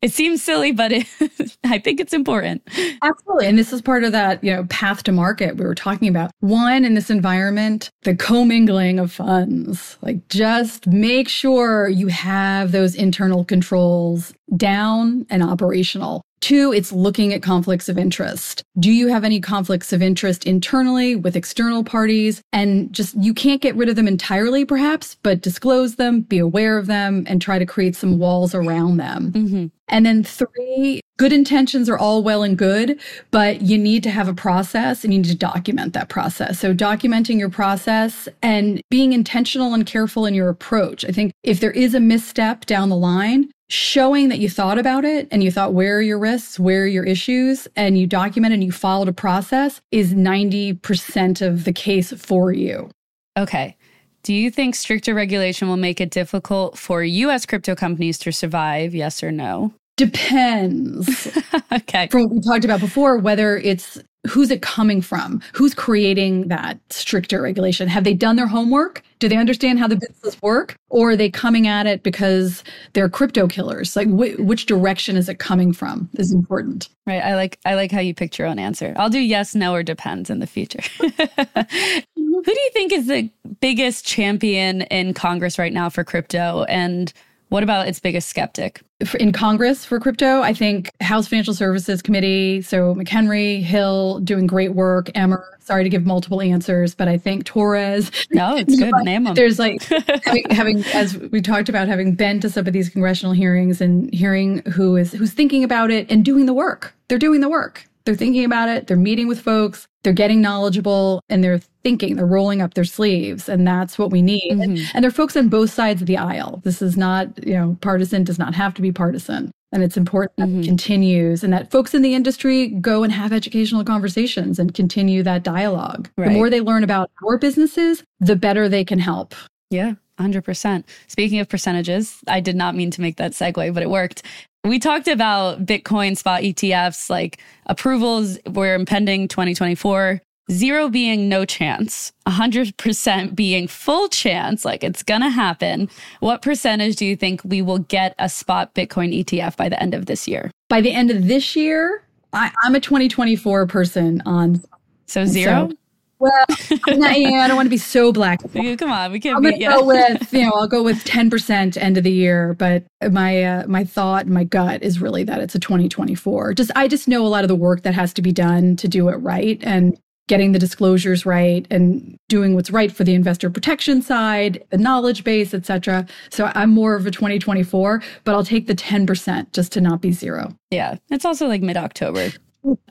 It 0.03 0.12
seems 0.12 0.43
silly, 0.43 0.73
but 0.73 0.91
it, 0.91 1.07
I 1.65 1.79
think 1.79 2.01
it's 2.01 2.12
important. 2.12 2.62
Absolutely. 3.03 3.47
And 3.47 3.57
this 3.57 3.73
is 3.73 3.81
part 3.81 4.03
of 4.03 4.11
that, 4.12 4.43
you 4.43 4.53
know, 4.53 4.65
path 4.65 5.05
to 5.05 5.12
market 5.12 5.57
we 5.57 5.65
were 5.65 5.77
talking 5.77 6.09
about. 6.09 6.33
One, 6.41 6.85
in 6.85 6.95
this 6.95 7.09
environment, 7.09 7.88
the 8.03 8.17
commingling 8.17 8.99
of 8.99 9.12
funds. 9.12 9.97
Like 10.03 10.29
just 10.29 10.88
make 10.88 11.29
sure 11.29 11.88
you 11.88 12.09
have 12.09 12.73
those 12.73 12.97
internal 12.97 13.45
controls 13.45 14.35
down 14.57 15.25
and 15.31 15.43
operational. 15.43 16.23
Two, 16.42 16.72
it's 16.72 16.90
looking 16.90 17.33
at 17.33 17.40
conflicts 17.40 17.88
of 17.88 17.96
interest. 17.96 18.64
Do 18.76 18.90
you 18.90 19.07
have 19.07 19.22
any 19.22 19.40
conflicts 19.40 19.92
of 19.92 20.02
interest 20.02 20.44
internally 20.44 21.14
with 21.14 21.37
external 21.37 21.85
parties? 21.85 22.42
And 22.52 22.92
just, 22.92 23.14
you 23.14 23.33
can't 23.33 23.62
get 23.62 23.76
rid 23.76 23.88
of 23.88 23.94
them 23.94 24.09
entirely, 24.09 24.64
perhaps, 24.64 25.14
but 25.22 25.40
disclose 25.40 25.94
them, 25.94 26.22
be 26.22 26.38
aware 26.38 26.78
of 26.78 26.88
them, 26.88 27.24
and 27.28 27.40
try 27.40 27.61
to 27.61 27.64
create 27.64 27.94
some 27.94 28.18
walls 28.18 28.57
around 28.57 28.96
them. 28.96 29.31
Mm-hmm. 29.33 29.66
And 29.87 30.05
then 30.05 30.24
three, 30.24 31.00
good 31.16 31.33
intentions 31.33 31.88
are 31.88 31.98
all 31.98 32.24
well 32.24 32.42
and 32.42 32.59
good, 32.59 32.98
but 33.31 33.62
you 33.62 33.78
need 33.78 34.02
to 34.02 34.11
have 34.11 34.26
a 34.26 34.35
process 34.35 35.05
and 35.05 35.12
you 35.12 35.20
need 35.20 35.28
to 35.28 35.37
document 35.37 35.92
that 35.92 36.09
process. 36.09 36.59
So 36.59 36.74
documenting 36.74 37.38
your 37.38 37.50
process 37.50 38.28
and 38.42 38.81
being 38.90 39.12
intentional 39.12 39.74
and 39.74 39.87
careful 39.87 40.26
in 40.26 40.35
your 40.35 40.48
approach. 40.48 41.05
I 41.05 41.12
think 41.12 41.33
if 41.44 41.61
there 41.61 41.70
is 41.70 41.94
a 41.94 42.00
misstep 42.00 42.66
down 42.66 42.88
the 42.88 42.96
line, 42.96 43.50
showing 43.72 44.28
that 44.28 44.38
you 44.38 44.50
thought 44.50 44.78
about 44.78 45.04
it 45.04 45.26
and 45.30 45.42
you 45.42 45.50
thought, 45.50 45.72
where 45.72 45.96
are 45.96 46.02
your 46.02 46.18
risks? 46.18 46.61
Where 46.61 46.82
are 46.82 46.87
your 46.87 47.04
issues? 47.04 47.66
And 47.74 47.98
you 47.98 48.06
document 48.06 48.52
and 48.52 48.62
you 48.62 48.70
followed 48.70 49.08
a 49.08 49.12
process 49.12 49.80
is 49.90 50.12
90% 50.12 51.46
of 51.46 51.64
the 51.64 51.72
case 51.72 52.12
for 52.12 52.52
you. 52.52 52.90
Okay. 53.38 53.76
Do 54.24 54.35
you 54.35 54.50
think 54.50 54.74
stricter 54.74 55.14
regulation 55.14 55.68
will 55.68 55.78
make 55.78 56.00
it 56.00 56.11
difficult 56.11 56.76
for 56.76 57.02
US 57.02 57.46
crypto 57.46 57.74
companies 57.74 58.18
to 58.18 58.30
survive? 58.30 58.94
Yes 58.94 59.22
or 59.22 59.32
no? 59.32 59.72
Depends. 59.96 61.26
okay. 61.72 62.08
From 62.08 62.24
what 62.24 62.32
we 62.32 62.40
talked 62.40 62.64
about 62.64 62.80
before, 62.80 63.16
whether 63.16 63.56
it's 63.56 63.98
who's 64.28 64.50
it 64.50 64.62
coming 64.62 65.02
from? 65.02 65.40
Who's 65.52 65.74
creating 65.74 66.48
that 66.48 66.78
stricter 66.90 67.42
regulation? 67.42 67.88
Have 67.88 68.04
they 68.04 68.14
done 68.14 68.37
their 68.37 68.46
homework? 68.46 69.02
Do 69.18 69.28
they 69.28 69.37
understand 69.37 69.78
how 69.78 69.88
the 69.88 69.96
business 69.96 70.40
work? 70.42 70.76
Or 70.90 71.11
are 71.11 71.16
they 71.16 71.30
coming 71.30 71.66
at 71.66 71.87
it 71.87 72.02
because 72.02 72.62
they're 72.92 73.08
crypto 73.08 73.48
killers? 73.48 73.96
Like 73.96 74.08
wh- 74.08 74.38
which 74.38 74.66
direction 74.66 75.16
is 75.16 75.28
it 75.28 75.38
coming 75.38 75.72
from 75.72 76.08
is 76.18 76.32
important. 76.32 76.88
Right. 77.06 77.22
I 77.22 77.35
like 77.35 77.58
I 77.64 77.74
like 77.74 77.90
how 77.90 78.00
you 78.00 78.14
picked 78.14 78.38
your 78.38 78.48
own 78.48 78.58
answer. 78.58 78.94
I'll 78.96 79.11
do 79.11 79.18
yes, 79.18 79.54
no, 79.54 79.74
or 79.74 79.82
depends 79.82 80.30
in 80.30 80.38
the 80.38 80.46
future. 80.46 80.82
Who 80.98 82.42
do 82.42 82.61
you 82.61 82.70
think 82.72 82.92
is 82.92 83.06
the 83.06 83.30
biggest 83.61 84.06
champion 84.06 84.82
in 84.82 85.14
Congress 85.14 85.58
right 85.58 85.72
now 85.72 85.88
for 85.88 86.04
crypto? 86.04 86.64
And 86.64 87.12
What 87.53 87.62
about 87.62 87.87
its 87.87 88.01
biggest 88.01 88.31
skeptic? 88.31 88.81
In 89.21 89.31
Congress 89.31 89.85
for 89.85 90.01
crypto, 90.01 90.41
I 90.41 90.55
think 90.55 90.91
House 91.03 91.29
Financial 91.29 91.53
Services 91.53 92.01
Committee, 92.01 92.62
so 92.62 92.95
McHenry, 92.95 93.61
Hill, 93.61 94.21
doing 94.21 94.47
great 94.47 94.75
work. 94.75 95.11
Emmer, 95.15 95.45
sorry 95.61 95.85
to 95.85 95.91
give 95.91 96.07
multiple 96.07 96.41
answers, 96.41 96.95
but 96.95 97.09
I 97.09 97.19
think 97.19 97.45
Torres. 97.45 98.11
No, 98.31 98.57
it's 98.57 98.75
good. 98.75 98.95
Name 99.03 99.25
them. 99.25 99.35
There's 99.35 99.59
like 99.59 99.83
having, 100.25 100.49
having, 100.49 100.85
as 100.95 101.19
we 101.19 101.43
talked 101.43 101.69
about, 101.69 101.88
having 101.88 102.15
been 102.15 102.41
to 102.41 102.49
some 102.49 102.67
of 102.67 102.73
these 102.73 102.88
congressional 102.88 103.35
hearings 103.35 103.83
and 103.83 104.11
hearing 104.15 104.62
who 104.73 104.97
is 104.97 105.12
who's 105.12 105.35
thinking 105.35 105.62
about 105.62 105.91
it 105.91 106.11
and 106.11 106.25
doing 106.25 106.47
the 106.47 106.55
work. 106.55 106.95
They're 107.09 107.19
doing 107.19 107.43
the 107.43 107.51
work. 107.51 107.87
They're 108.05 108.15
thinking 108.15 108.45
about 108.45 108.69
it. 108.69 108.87
They're 108.87 108.97
meeting 108.97 109.29
with 109.29 109.41
folks. 109.41 109.87
They're 110.03 110.12
getting 110.12 110.41
knowledgeable 110.41 111.21
and 111.29 111.43
they're 111.43 111.61
thinking. 111.85 112.17
They're 112.17 112.27
rolling 112.27 112.61
up 112.61 112.75
their 112.75 112.85
sleeves. 112.85 113.49
And 113.49 113.67
that's 113.67 113.99
what 113.99 114.11
we 114.11 114.23
need. 114.23 114.51
Mm-hmm. 114.51 114.61
And, 114.61 114.79
and 114.95 115.05
they're 115.05 115.11
folks 115.11 115.37
on 115.37 115.49
both 115.49 115.71
sides 115.71 116.01
of 116.01 116.07
the 116.07 116.17
aisle. 116.17 116.61
This 116.65 116.83
is 116.83 116.97
not, 116.97 117.47
you 117.47 117.55
know, 117.55 117.77
partisan 117.81 118.25
does 118.25 118.38
not 118.38 118.55
have 118.55 118.75
to 118.75 118.83
be 118.83 118.93
partisan. 118.93 119.51
And 119.73 119.83
it's 119.83 119.97
important 119.97 120.37
that 120.37 120.49
mm-hmm. 120.49 120.61
it 120.61 120.67
continues 120.67 121.43
and 121.43 121.53
that 121.53 121.71
folks 121.71 121.95
in 121.95 122.03
the 122.03 122.15
industry 122.15 122.69
go 122.69 123.03
and 123.05 123.12
have 123.12 123.33
educational 123.33 123.85
conversations 123.85 124.59
and 124.59 124.75
continue 124.75 125.23
that 125.23 125.43
dialogue. 125.43 126.11
Right. 126.19 126.29
The 126.29 126.35
more 126.35 126.51
they 126.51 126.61
learn 126.61 126.85
about 126.85 127.11
our 127.27 127.38
businesses, 127.38 128.05
the 128.21 128.37
better 128.37 128.69
they 128.69 128.85
can 128.85 128.99
help. 128.99 129.35
Yeah. 129.71 129.95
100%. 130.21 130.85
Speaking 131.09 131.41
of 131.41 131.49
percentages, 131.49 132.19
I 132.29 132.41
did 132.41 132.55
not 132.55 132.75
mean 132.75 132.91
to 132.93 133.01
make 133.01 133.17
that 133.17 133.33
segue, 133.33 133.73
but 133.73 133.83
it 133.83 133.91
worked. 133.91 134.23
We 134.64 134.79
talked 134.79 135.09
about 135.09 135.66
Bitcoin 135.66 136.16
spot 136.16 136.42
ETFs, 136.42 137.11
like 137.11 137.40
approvals 137.66 138.38
were 138.46 138.75
impending 138.75 139.27
2024, 139.27 140.22
zero 140.53 140.88
being 140.88 141.29
no 141.29 141.44
chance, 141.44 142.12
100% 142.29 143.35
being 143.35 143.66
full 143.66 144.09
chance, 144.09 144.64
like 144.64 144.85
it's 144.85 145.03
going 145.03 145.22
to 145.22 145.31
happen. 145.31 145.90
What 146.20 146.42
percentage 146.42 146.94
do 146.94 147.05
you 147.05 147.16
think 147.16 147.40
we 147.44 147.61
will 147.61 147.81
get 147.81 148.14
a 148.20 148.29
spot 148.29 148.72
Bitcoin 148.75 149.12
ETF 149.25 149.57
by 149.57 149.68
the 149.68 149.83
end 149.83 149.94
of 149.94 150.07
this 150.07 150.29
year? 150.29 150.53
By 150.68 150.81
the 150.81 150.92
end 150.92 151.11
of 151.11 151.27
this 151.27 151.57
year, 151.57 152.05
I, 152.33 152.53
am 152.64 152.77
a 152.77 152.81
2024 152.81 153.66
person 153.66 154.22
on. 154.25 154.62
So 155.07 155.25
zero? 155.27 155.70
So 155.70 155.77
well, 156.22 156.98
not, 156.98 157.18
yeah, 157.18 157.40
I 157.40 157.48
don't 157.48 157.56
want 157.56 157.66
to 157.66 157.70
be 157.70 157.76
so 157.76 158.12
black. 158.12 158.40
Come 158.78 158.92
on, 158.92 159.11
we 159.11 159.18
can't. 159.18 159.37
I'm 159.37 159.42
gonna 159.42 159.56
yeah. 159.56 159.76
go 159.76 159.85
with 159.85 160.32
you 160.32 160.42
know 160.42 160.52
I'll 160.52 160.68
go 160.68 160.82
with 160.82 161.02
ten 161.04 161.30
percent 161.30 161.76
end 161.76 161.98
of 161.98 162.04
the 162.04 162.12
year, 162.12 162.54
but 162.54 162.85
my 163.11 163.42
uh, 163.42 163.66
my 163.66 163.82
thought, 163.82 164.28
my 164.28 164.44
gut 164.44 164.82
is 164.82 165.00
really 165.00 165.24
that 165.24 165.40
it's 165.40 165.56
a 165.56 165.58
2024. 165.58 166.54
Just 166.54 166.70
I 166.76 166.87
just 166.87 167.08
know 167.08 167.26
a 167.26 167.28
lot 167.28 167.42
of 167.42 167.48
the 167.48 167.56
work 167.56 167.82
that 167.82 167.94
has 167.94 168.12
to 168.14 168.22
be 168.22 168.30
done 168.30 168.76
to 168.76 168.87
do 168.87 169.08
it 169.08 169.16
right, 169.16 169.58
and 169.62 169.98
getting 170.28 170.52
the 170.52 170.58
disclosures 170.58 171.26
right 171.26 171.66
and 171.70 172.16
doing 172.28 172.54
what's 172.54 172.70
right 172.70 172.92
for 172.92 173.02
the 173.02 173.14
investor 173.14 173.50
protection 173.50 174.00
side, 174.00 174.62
the 174.70 174.78
knowledge 174.78 175.24
base, 175.24 175.52
etc. 175.52 176.06
So 176.30 176.52
I'm 176.54 176.70
more 176.70 176.94
of 176.94 177.04
a 177.06 177.11
2024, 177.11 178.02
but 178.22 178.35
I'll 178.35 178.44
take 178.44 178.68
the 178.68 178.74
10% 178.74 179.52
just 179.52 179.72
to 179.72 179.80
not 179.80 180.00
be 180.00 180.12
zero. 180.12 180.56
Yeah. 180.70 180.96
It's 181.11 181.24
also 181.24 181.48
like 181.48 181.61
mid 181.61 181.76
October. 181.76 182.30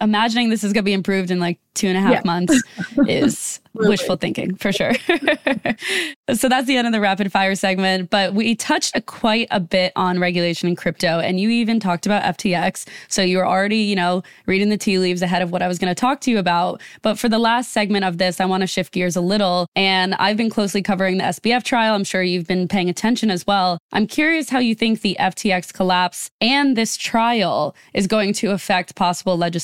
Imagining 0.01 0.49
this 0.49 0.63
is 0.63 0.73
going 0.73 0.83
to 0.83 0.85
be 0.85 0.93
improved 0.93 1.31
in 1.31 1.39
like 1.39 1.59
two 1.73 1.87
and 1.87 1.97
a 1.97 2.01
half 2.01 2.11
yeah. 2.11 2.21
months 2.25 2.61
is 3.07 3.61
really. 3.73 3.89
wishful 3.89 4.17
thinking 4.17 4.55
for 4.55 4.73
sure. 4.73 4.91
so 6.33 6.49
that's 6.49 6.67
the 6.67 6.75
end 6.75 6.87
of 6.87 6.91
the 6.91 6.99
rapid 6.99 7.31
fire 7.31 7.55
segment. 7.55 8.09
But 8.09 8.33
we 8.33 8.55
touched 8.55 8.95
a, 8.95 9.01
quite 9.01 9.47
a 9.49 9.61
bit 9.61 9.93
on 9.95 10.19
regulation 10.19 10.67
in 10.67 10.75
crypto, 10.75 11.19
and 11.19 11.39
you 11.39 11.49
even 11.49 11.79
talked 11.79 12.05
about 12.05 12.37
FTX. 12.37 12.87
So 13.07 13.21
you 13.21 13.37
were 13.37 13.47
already, 13.47 13.77
you 13.77 13.95
know, 13.95 14.23
reading 14.45 14.69
the 14.69 14.77
tea 14.77 14.99
leaves 14.99 15.21
ahead 15.21 15.41
of 15.41 15.51
what 15.51 15.61
I 15.61 15.69
was 15.69 15.79
going 15.79 15.93
to 15.93 15.99
talk 15.99 16.19
to 16.21 16.31
you 16.31 16.37
about. 16.37 16.81
But 17.01 17.17
for 17.17 17.29
the 17.29 17.39
last 17.39 17.71
segment 17.71 18.03
of 18.03 18.17
this, 18.17 18.41
I 18.41 18.45
want 18.45 18.61
to 18.61 18.67
shift 18.67 18.91
gears 18.93 19.15
a 19.15 19.21
little. 19.21 19.67
And 19.75 20.15
I've 20.15 20.37
been 20.37 20.49
closely 20.49 20.81
covering 20.81 21.17
the 21.17 21.23
SBF 21.25 21.63
trial. 21.63 21.95
I'm 21.95 22.03
sure 22.03 22.21
you've 22.21 22.47
been 22.47 22.67
paying 22.67 22.89
attention 22.89 23.31
as 23.31 23.47
well. 23.47 23.77
I'm 23.93 24.07
curious 24.07 24.49
how 24.49 24.59
you 24.59 24.75
think 24.75 25.01
the 25.01 25.15
FTX 25.19 25.73
collapse 25.73 26.29
and 26.41 26.75
this 26.75 26.97
trial 26.97 27.75
is 27.93 28.07
going 28.07 28.33
to 28.33 28.51
affect 28.51 28.95
possible 28.95 29.37
legislation 29.37 29.60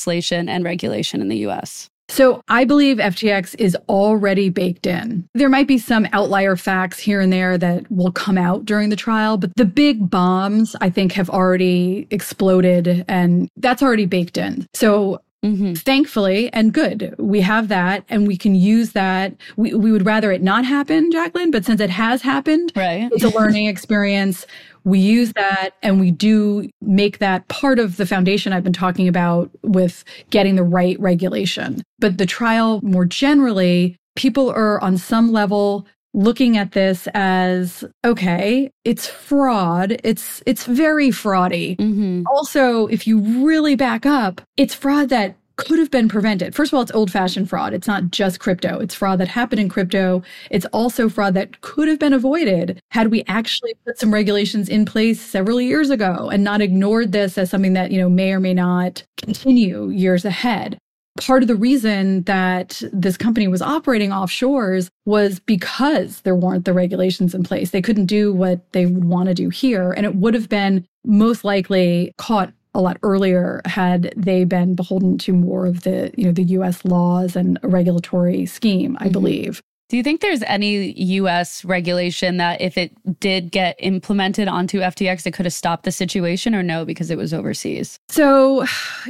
and 0.50 0.64
regulation 0.64 1.22
in 1.22 1.28
the 1.28 1.38
US. 1.48 1.90
So 2.10 2.42
I 2.48 2.64
believe 2.64 2.98
FTX 2.98 3.56
is 3.60 3.76
already 3.90 4.50
baked 4.50 4.88
in. 4.88 5.28
There 5.34 5.50
might 5.50 5.68
be 5.68 5.78
some 5.78 6.08
outlier 6.14 6.56
facts 6.56 7.00
here 7.00 7.20
and 7.20 7.34
there 7.34 7.58
that 7.58 7.90
will 7.92 8.12
come 8.12 8.38
out 8.38 8.66
during 8.66 8.90
the 8.90 8.96
trial, 8.96 9.38
but 9.38 9.54
the 9.56 9.66
big 9.66 10.10
bombs 10.10 10.76
I 10.80 10.90
think 10.90 11.12
have 11.12 11.30
already 11.30 12.08
exploded 12.10 13.04
and 13.08 13.50
that's 13.58 13.84
already 13.84 14.06
baked 14.06 14.38
in. 14.38 14.68
So 14.74 15.22
Mm-hmm. 15.46 15.74
Thankfully, 15.74 16.52
and 16.52 16.74
good, 16.74 17.14
we 17.20 17.42
have 17.42 17.68
that 17.68 18.04
and 18.10 18.28
we 18.28 18.38
can 18.38 18.56
use 18.56 18.94
that. 18.94 19.36
We, 19.56 19.74
we 19.74 19.92
would 19.92 20.06
rather 20.06 20.32
it 20.32 20.42
not 20.42 20.66
happen, 20.66 21.12
Jacquelyn, 21.12 21.52
but 21.52 21.64
since 21.64 21.80
it 21.80 21.92
has 21.92 22.22
happened, 22.24 22.72
right. 22.76 23.10
it's 23.12 23.24
a 23.24 23.30
learning 23.30 23.66
experience 23.68 24.46
we 24.88 25.00
use 25.00 25.34
that 25.34 25.72
and 25.84 26.00
we 26.00 26.12
do 26.12 26.70
make 26.80 27.18
that 27.18 27.46
part 27.50 27.78
of 27.78 27.98
the 27.98 28.06
foundation 28.06 28.54
I've 28.54 28.64
been 28.64 28.72
talking 28.72 29.10
about 29.10 29.52
with 29.62 30.06
getting 30.30 30.56
the 30.56 30.64
right 30.64 30.98
regulation. 30.98 31.84
But 32.00 32.18
the 32.18 32.26
trial 32.26 32.80
more 32.82 33.04
generally, 33.04 33.98
people 34.16 34.50
are 34.50 34.82
on 34.82 34.98
some 34.98 35.34
level 35.34 35.86
looking 36.14 36.58
at 36.58 36.72
this 36.72 37.08
as 37.14 37.84
okay 38.06 38.72
it's 38.86 39.08
fraud 39.08 39.98
it's 40.04 40.42
it's 40.46 40.66
very 40.66 41.10
fraudy 41.10 41.76
mm-hmm. 41.78 42.24
also 42.28 42.88
if 42.88 43.06
you 43.06 43.20
really 43.46 43.76
back 43.76 44.06
up 44.06 44.42
it's 44.58 44.74
fraud 44.74 45.10
that 45.10 45.36
could 45.58 45.80
have 45.80 45.92
been 45.92 46.08
prevented. 46.08 46.56
First 46.56 46.72
of 46.72 46.78
all, 46.78 46.84
it's 46.84 46.92
old 46.92 47.12
fashioned 47.12 47.50
fraud. 47.50 47.74
It's 47.74 47.88
not 47.88 48.12
just 48.12 48.40
crypto. 48.40 48.80
It's 48.80 48.96
fraud 48.96 49.20
that 49.20 49.28
happened 49.28 49.60
in 49.60 49.70
crypto. 49.70 50.24
It's 50.50 50.66
also 50.68 51.10
fraud 51.10 51.34
that 51.34 51.62
could 51.62 51.88
have 51.88 52.00
been 52.00 52.14
avoided 52.14 52.80
had 52.92 53.08
we 53.08 53.24
actually 53.28 53.74
put 53.86 54.00
some 54.00 54.14
regulations 54.14 54.70
in 54.70 54.86
place 54.86 55.20
several 55.20 55.60
years 55.60 55.90
ago 55.90 56.30
and 56.32 56.44
not 56.44 56.62
ignored 56.62 57.12
this 57.12 57.38
as 57.38 57.50
something 57.50 57.74
that, 57.74 57.92
you 57.92 58.00
know, 58.00 58.10
may 58.10 58.32
or 58.32 58.40
may 58.40 58.54
not 58.54 59.04
continue 59.18 59.90
years 59.90 60.26
ahead. 60.26 60.78
Part 61.18 61.44
of 61.44 61.48
the 61.48 61.56
reason 61.56 62.24
that 62.24 62.82
this 62.94 63.18
company 63.18 63.48
was 63.48 63.62
operating 63.62 64.12
offshores 64.12 64.90
was 65.06 65.40
because 65.40 66.22
there 66.22 66.36
weren't 66.36 66.66
the 66.66 66.74
regulations 66.74 67.34
in 67.34 67.44
place. 67.44 67.72
They 67.72 67.82
couldn't 67.82 68.06
do 68.06 68.34
what 68.34 68.72
they 68.72 68.86
would 68.86 69.06
want 69.06 69.28
to 69.28 69.34
do 69.34 69.50
here. 69.50 69.92
And 69.92 70.06
it 70.06 70.16
would 70.16 70.34
have 70.34 70.50
been 70.50 70.86
most 71.06 71.44
likely 71.44 72.14
caught 72.18 72.54
a 72.74 72.82
lot 72.82 72.98
earlier 73.02 73.62
had 73.66 74.14
they 74.16 74.44
been 74.44 74.76
beholden 74.76 75.18
to 75.18 75.34
more 75.34 75.66
of 75.66 75.82
the 75.82 76.12
you 76.16 76.26
know 76.26 76.32
the 76.32 76.44
US 76.44 76.86
laws 76.86 77.36
and 77.36 77.60
regulatory 77.64 78.46
scheme 78.46 78.96
I 79.00 79.06
mm-hmm. 79.06 79.14
believe 79.14 79.62
do 79.90 79.96
you 79.96 80.04
think 80.04 80.22
there's 80.22 80.44
any 80.44 80.92
US 81.16 81.64
regulation 81.64 82.38
that 82.38 82.60
if 82.60 82.78
it 82.78 82.92
did 83.20 83.52
get 83.52 83.76
implemented 83.80 84.48
onto 84.48 84.80
FTX, 84.80 85.26
it 85.26 85.34
could 85.34 85.46
have 85.46 85.54
stopped 85.54 85.86
the 85.86 85.92
situation 85.92 86.54
or 86.54 86.62
no, 86.62 86.84
because 86.84 87.10
it 87.10 87.18
was 87.18 87.34
overseas? 87.34 87.98
So, 88.10 88.66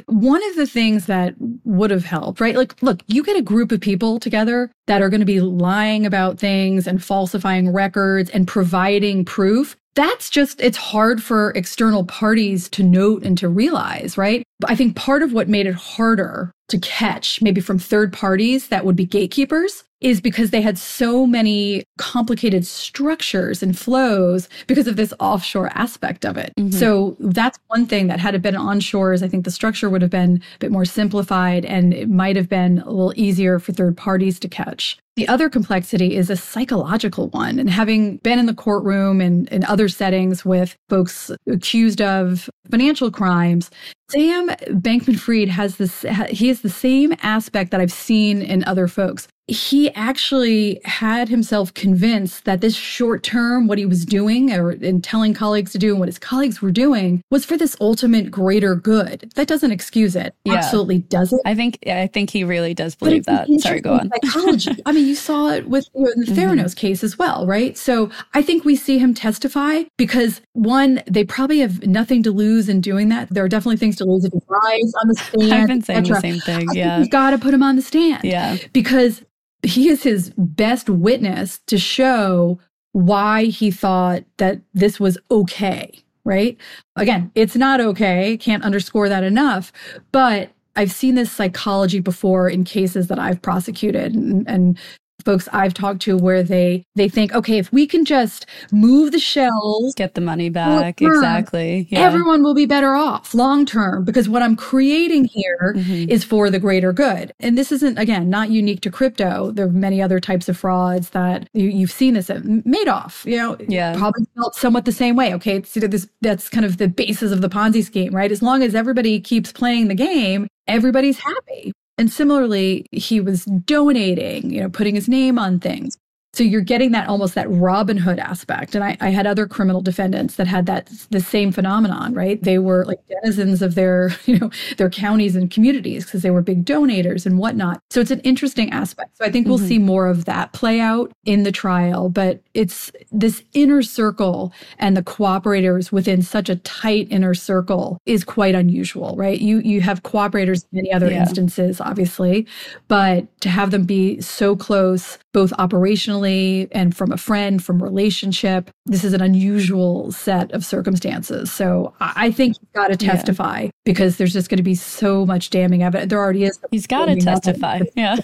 one 0.05 0.43
of 0.49 0.55
the 0.55 0.67
things 0.67 1.07
that 1.07 1.33
would 1.63 1.89
have 1.89 2.05
helped, 2.05 2.39
right? 2.39 2.55
Like, 2.55 2.81
look, 2.83 3.01
you 3.07 3.23
get 3.23 3.37
a 3.37 3.41
group 3.41 3.71
of 3.71 3.81
people 3.81 4.19
together 4.19 4.71
that 4.85 5.01
are 5.01 5.09
going 5.09 5.19
to 5.19 5.25
be 5.25 5.41
lying 5.41 6.05
about 6.05 6.37
things 6.37 6.85
and 6.85 7.03
falsifying 7.03 7.73
records 7.73 8.29
and 8.29 8.47
providing 8.47 9.25
proof 9.25 9.75
that's 9.97 10.29
just, 10.29 10.61
it's 10.61 10.77
hard 10.77 11.23
for 11.23 11.49
external 11.55 12.05
parties 12.05 12.69
to 12.69 12.83
note 12.83 13.23
and 13.23 13.35
to 13.39 13.49
realize, 13.49 14.15
right? 14.15 14.43
But 14.59 14.69
I 14.69 14.75
think 14.75 14.95
part 14.95 15.23
of 15.23 15.33
what 15.33 15.49
made 15.49 15.65
it 15.65 15.73
harder 15.73 16.51
to 16.69 16.77
catch, 16.77 17.41
maybe 17.41 17.61
from 17.61 17.79
third 17.79 18.13
parties 18.13 18.67
that 18.67 18.85
would 18.85 18.95
be 18.95 19.07
gatekeepers, 19.07 19.83
is 20.01 20.21
because 20.21 20.51
they 20.51 20.61
had 20.61 20.77
so 20.77 21.25
many 21.25 21.83
complicated 21.97 22.65
structures 22.65 23.63
and 23.63 23.77
flows 23.77 24.47
because 24.67 24.87
of 24.87 24.95
this 24.95 25.13
offshore 25.19 25.69
aspect 25.73 26.25
of 26.25 26.37
it. 26.37 26.53
Mm-hmm. 26.57 26.77
So 26.77 27.15
that's 27.19 27.57
one 27.67 27.87
thing 27.87 28.07
that 28.07 28.19
had 28.19 28.35
it 28.35 28.41
been 28.41 28.55
onshores, 28.55 29.23
I 29.23 29.27
think 29.27 29.45
the 29.45 29.51
structure 29.51 29.89
would 29.89 30.01
have 30.01 30.11
been 30.11 30.41
a 30.55 30.59
bit 30.59 30.71
more 30.71 30.85
simplified 30.85 31.65
and 31.65 31.93
it 31.93 32.09
might 32.09 32.35
have 32.35 32.49
been 32.49 32.79
a 32.79 32.89
little 32.89 33.13
easier 33.15 33.59
for 33.59 33.73
third 33.73 33.97
parties 33.97 34.39
to 34.39 34.47
catch. 34.47 34.97
The 35.15 35.27
other 35.27 35.49
complexity 35.49 36.15
is 36.15 36.29
a 36.29 36.35
psychological 36.35 37.29
one. 37.29 37.57
And 37.57 37.71
having 37.71 38.17
been 38.17 38.37
in 38.37 38.45
the 38.45 38.53
courtroom 38.53 39.19
and 39.19 39.47
in 39.49 39.65
other 39.65 39.89
settings 39.89 40.45
with 40.45 40.75
folks 40.89 41.31
accused 41.49 42.03
of 42.03 42.47
financial 42.69 43.09
crimes, 43.09 43.71
Sam 44.11 44.49
Bankman 44.49 45.17
Fried 45.17 45.49
has 45.49 45.77
this, 45.77 46.05
he 46.29 46.49
has 46.49 46.61
the 46.61 46.69
same 46.69 47.15
aspect 47.23 47.71
that 47.71 47.81
I've 47.81 47.91
seen 47.91 48.43
in 48.43 48.63
other 48.65 48.87
folks 48.87 49.27
he 49.47 49.93
actually 49.93 50.81
had 50.83 51.29
himself 51.29 51.73
convinced 51.73 52.43
that 52.43 52.59
this 52.59 52.75
short 52.75 53.23
term, 53.23 53.67
what 53.67 53.77
he 53.77 53.85
was 53.85 54.05
doing 54.05 54.51
or 54.51 54.71
in 54.71 55.01
telling 55.01 55.33
colleagues 55.33 55.71
to 55.71 55.77
do 55.77 55.91
and 55.91 55.99
what 55.99 56.09
his 56.09 56.19
colleagues 56.19 56.61
were 56.61 56.71
doing 56.71 57.23
was 57.31 57.45
for 57.45 57.55
this 57.55 57.77
ultimate 57.79 58.29
greater 58.29 58.75
good. 58.75 59.31
That 59.35 59.47
doesn't 59.47 59.71
excuse 59.71 60.17
it. 60.17 60.35
Yeah. 60.43 60.55
Absolutely 60.55 60.99
doesn't. 60.99 61.41
I 61.45 61.55
think 61.55 61.79
I 61.87 62.07
think 62.07 62.29
he 62.29 62.43
really 62.43 62.73
does 62.73 62.95
believe 62.95 63.25
that. 63.25 63.47
Sorry, 63.59 63.79
go 63.79 63.93
on. 63.93 64.11
Psychology. 64.23 64.71
I 64.85 64.91
mean, 64.91 65.07
you 65.07 65.15
saw 65.15 65.49
it 65.51 65.69
with 65.69 65.87
you 65.95 66.03
know, 66.03 66.11
the 66.17 66.25
mm-hmm. 66.25 66.33
Theranos 66.33 66.65
mm-hmm. 66.65 66.79
case 66.79 67.03
as 67.03 67.17
well, 67.17 67.47
right? 67.47 67.77
So 67.77 68.11
I 68.33 68.41
think 68.41 68.65
we 68.65 68.75
see 68.75 68.97
him 68.97 69.13
testify 69.13 69.83
because 69.95 70.41
one, 70.53 71.01
they 71.07 71.23
probably 71.23 71.59
have 71.59 71.87
nothing 71.87 72.21
to 72.23 72.31
lose 72.31 72.67
in 72.67 72.81
doing 72.81 73.07
that. 73.09 73.29
There 73.29 73.45
are 73.45 73.49
definitely 73.49 73.77
things 73.77 73.95
to 73.97 74.05
lose 74.05 74.25
if 74.25 74.33
he 74.33 74.39
lies 74.49 74.93
on 75.01 75.07
the 75.07 75.15
stand. 75.15 75.53
I've 75.53 75.67
been 75.67 75.81
saying 75.81 76.03
the 76.03 76.19
same 76.19 76.39
thing. 76.39 76.67
Yeah, 76.73 76.99
you've 76.99 77.11
got 77.11 77.31
to 77.31 77.37
put 77.37 77.53
him 77.53 77.63
on 77.63 77.77
the 77.77 77.81
stand. 77.81 78.25
Yeah, 78.25 78.57
because 78.73 79.23
he 79.67 79.89
is 79.89 80.03
his 80.03 80.31
best 80.37 80.89
witness 80.89 81.59
to 81.67 81.77
show 81.77 82.59
why 82.93 83.45
he 83.45 83.69
thought 83.69 84.23
that 84.37 84.61
this 84.73 84.99
was 84.99 85.17
okay, 85.29 85.99
right? 86.23 86.57
Again, 86.95 87.31
it's 87.35 87.55
not 87.55 87.81
okay. 87.81 88.37
Can't 88.37 88.63
underscore 88.63 89.09
that 89.09 89.23
enough. 89.23 89.71
But 90.11 90.51
I've 90.75 90.91
seen 90.91 91.15
this 91.15 91.31
psychology 91.31 91.99
before 91.99 92.49
in 92.49 92.63
cases 92.63 93.07
that 93.07 93.19
I've 93.19 93.41
prosecuted 93.41 94.15
and, 94.15 94.47
and 94.47 94.79
folks 95.25 95.47
I've 95.51 95.73
talked 95.73 96.01
to 96.03 96.17
where 96.17 96.43
they 96.43 96.85
they 96.95 97.09
think, 97.09 97.33
okay, 97.33 97.57
if 97.57 97.71
we 97.71 97.87
can 97.87 98.05
just 98.05 98.45
move 98.71 99.11
the 99.11 99.19
shells, 99.19 99.93
get 99.95 100.13
the 100.13 100.21
money 100.21 100.49
back, 100.49 100.97
term, 100.97 101.13
exactly, 101.13 101.87
yeah. 101.89 101.99
everyone 101.99 102.43
will 102.43 102.53
be 102.53 102.65
better 102.65 102.95
off 102.95 103.33
long 103.33 103.65
term 103.65 104.03
because 104.03 104.29
what 104.29 104.41
I'm 104.41 104.55
creating 104.55 105.25
here 105.25 105.73
mm-hmm. 105.75 106.09
is 106.09 106.23
for 106.23 106.49
the 106.49 106.59
greater 106.59 106.93
good. 106.93 107.33
And 107.39 107.57
this 107.57 107.71
isn't 107.71 107.97
again 107.97 108.29
not 108.29 108.49
unique 108.49 108.81
to 108.81 108.91
crypto. 108.91 109.51
There 109.51 109.67
are 109.67 109.71
many 109.71 110.01
other 110.01 110.19
types 110.19 110.49
of 110.49 110.57
frauds 110.57 111.09
that 111.11 111.49
you, 111.53 111.81
have 111.81 111.91
seen 111.91 112.13
this 112.13 112.29
Madoff. 112.29 113.25
You 113.25 113.37
know, 113.37 113.57
yeah, 113.67 113.95
probably 113.97 114.25
felt 114.35 114.55
somewhat 114.55 114.85
the 114.85 114.91
same 114.91 115.15
way. 115.15 115.33
Okay, 115.33 115.57
it's, 115.57 115.73
this 115.73 116.07
that's 116.21 116.49
kind 116.49 116.65
of 116.65 116.77
the 116.77 116.87
basis 116.87 117.31
of 117.31 117.41
the 117.41 117.49
Ponzi 117.49 117.83
scheme, 117.83 118.13
right? 118.13 118.31
As 118.31 118.41
long 118.41 118.63
as 118.63 118.75
everybody 118.75 119.19
keeps 119.19 119.51
playing 119.51 119.87
the 119.87 119.95
game, 119.95 120.47
everybody's 120.67 121.19
happy. 121.19 121.73
And 121.97 122.11
similarly, 122.11 122.87
he 122.91 123.19
was 123.19 123.45
donating, 123.45 124.51
you 124.51 124.61
know, 124.61 124.69
putting 124.69 124.95
his 124.95 125.09
name 125.09 125.39
on 125.39 125.59
things. 125.59 125.97
So 126.33 126.43
you're 126.43 126.61
getting 126.61 126.91
that 126.91 127.07
almost 127.07 127.33
that 127.35 127.49
Robin 127.49 127.97
Hood 127.97 128.19
aspect. 128.19 128.75
And 128.75 128.83
I, 128.83 128.95
I, 129.01 129.09
had 129.09 129.25
other 129.25 129.47
criminal 129.47 129.81
defendants 129.81 130.35
that 130.35 130.45
had 130.45 130.67
that 130.67 130.91
the 131.09 131.19
same 131.19 131.51
phenomenon, 131.51 132.13
right? 132.13 132.41
They 132.43 132.59
were 132.59 132.85
like 132.85 132.99
denizens 133.07 133.61
of 133.61 133.75
their, 133.75 134.11
you 134.25 134.37
know, 134.37 134.51
their 134.77 134.89
counties 134.89 135.35
and 135.35 135.49
communities 135.49 136.05
because 136.05 136.21
they 136.21 136.29
were 136.29 136.41
big 136.41 136.65
donators 136.65 137.25
and 137.25 137.39
whatnot. 137.39 137.81
So 137.89 138.01
it's 138.01 138.11
an 138.11 138.19
interesting 138.19 138.69
aspect. 138.71 139.17
So 139.17 139.25
I 139.25 139.31
think 139.31 139.47
we'll 139.47 139.57
mm-hmm. 139.57 139.67
see 139.67 139.79
more 139.79 140.05
of 140.07 140.25
that 140.25 140.53
play 140.53 140.79
out 140.79 141.11
in 141.25 141.43
the 141.43 141.51
trial. 141.51 142.09
But 142.09 142.41
it's 142.53 142.91
this 143.11 143.41
inner 143.53 143.81
circle 143.81 144.53
and 144.77 144.95
the 144.95 145.03
cooperators 145.03 145.91
within 145.91 146.21
such 146.21 146.49
a 146.49 146.57
tight 146.57 147.07
inner 147.09 147.33
circle 147.33 147.97
is 148.05 148.23
quite 148.23 148.53
unusual, 148.53 149.15
right? 149.15 149.39
You 149.39 149.59
you 149.59 149.81
have 149.81 150.03
cooperators 150.03 150.65
in 150.71 150.77
many 150.77 150.93
other 150.93 151.09
yeah. 151.09 151.21
instances, 151.21 151.81
obviously, 151.81 152.45
but 152.87 153.25
to 153.41 153.49
have 153.49 153.71
them 153.71 153.85
be 153.85 154.21
so 154.21 154.55
close, 154.55 155.17
both 155.33 155.51
operationally 155.53 156.16
and 156.25 156.95
from 156.95 157.11
a 157.11 157.17
friend, 157.17 157.63
from 157.63 157.81
relationship. 157.81 158.69
This 158.85 159.03
is 159.03 159.13
an 159.13 159.21
unusual 159.21 160.11
set 160.11 160.51
of 160.51 160.65
circumstances. 160.65 161.51
So 161.51 161.93
I 161.99 162.31
think 162.31 162.57
he's 162.59 162.69
got 162.73 162.87
to 162.87 162.97
testify 162.97 163.63
yeah. 163.63 163.71
because 163.85 164.17
there's 164.17 164.33
just 164.33 164.49
going 164.49 164.57
to 164.57 164.63
be 164.63 164.75
so 164.75 165.25
much 165.25 165.49
damning 165.49 165.83
evidence. 165.83 166.09
There 166.09 166.19
already 166.19 166.45
is. 166.45 166.59
He's 166.71 166.87
got 166.87 167.05
to 167.05 167.15
testify. 167.15 167.81
Yeah. 167.95 168.17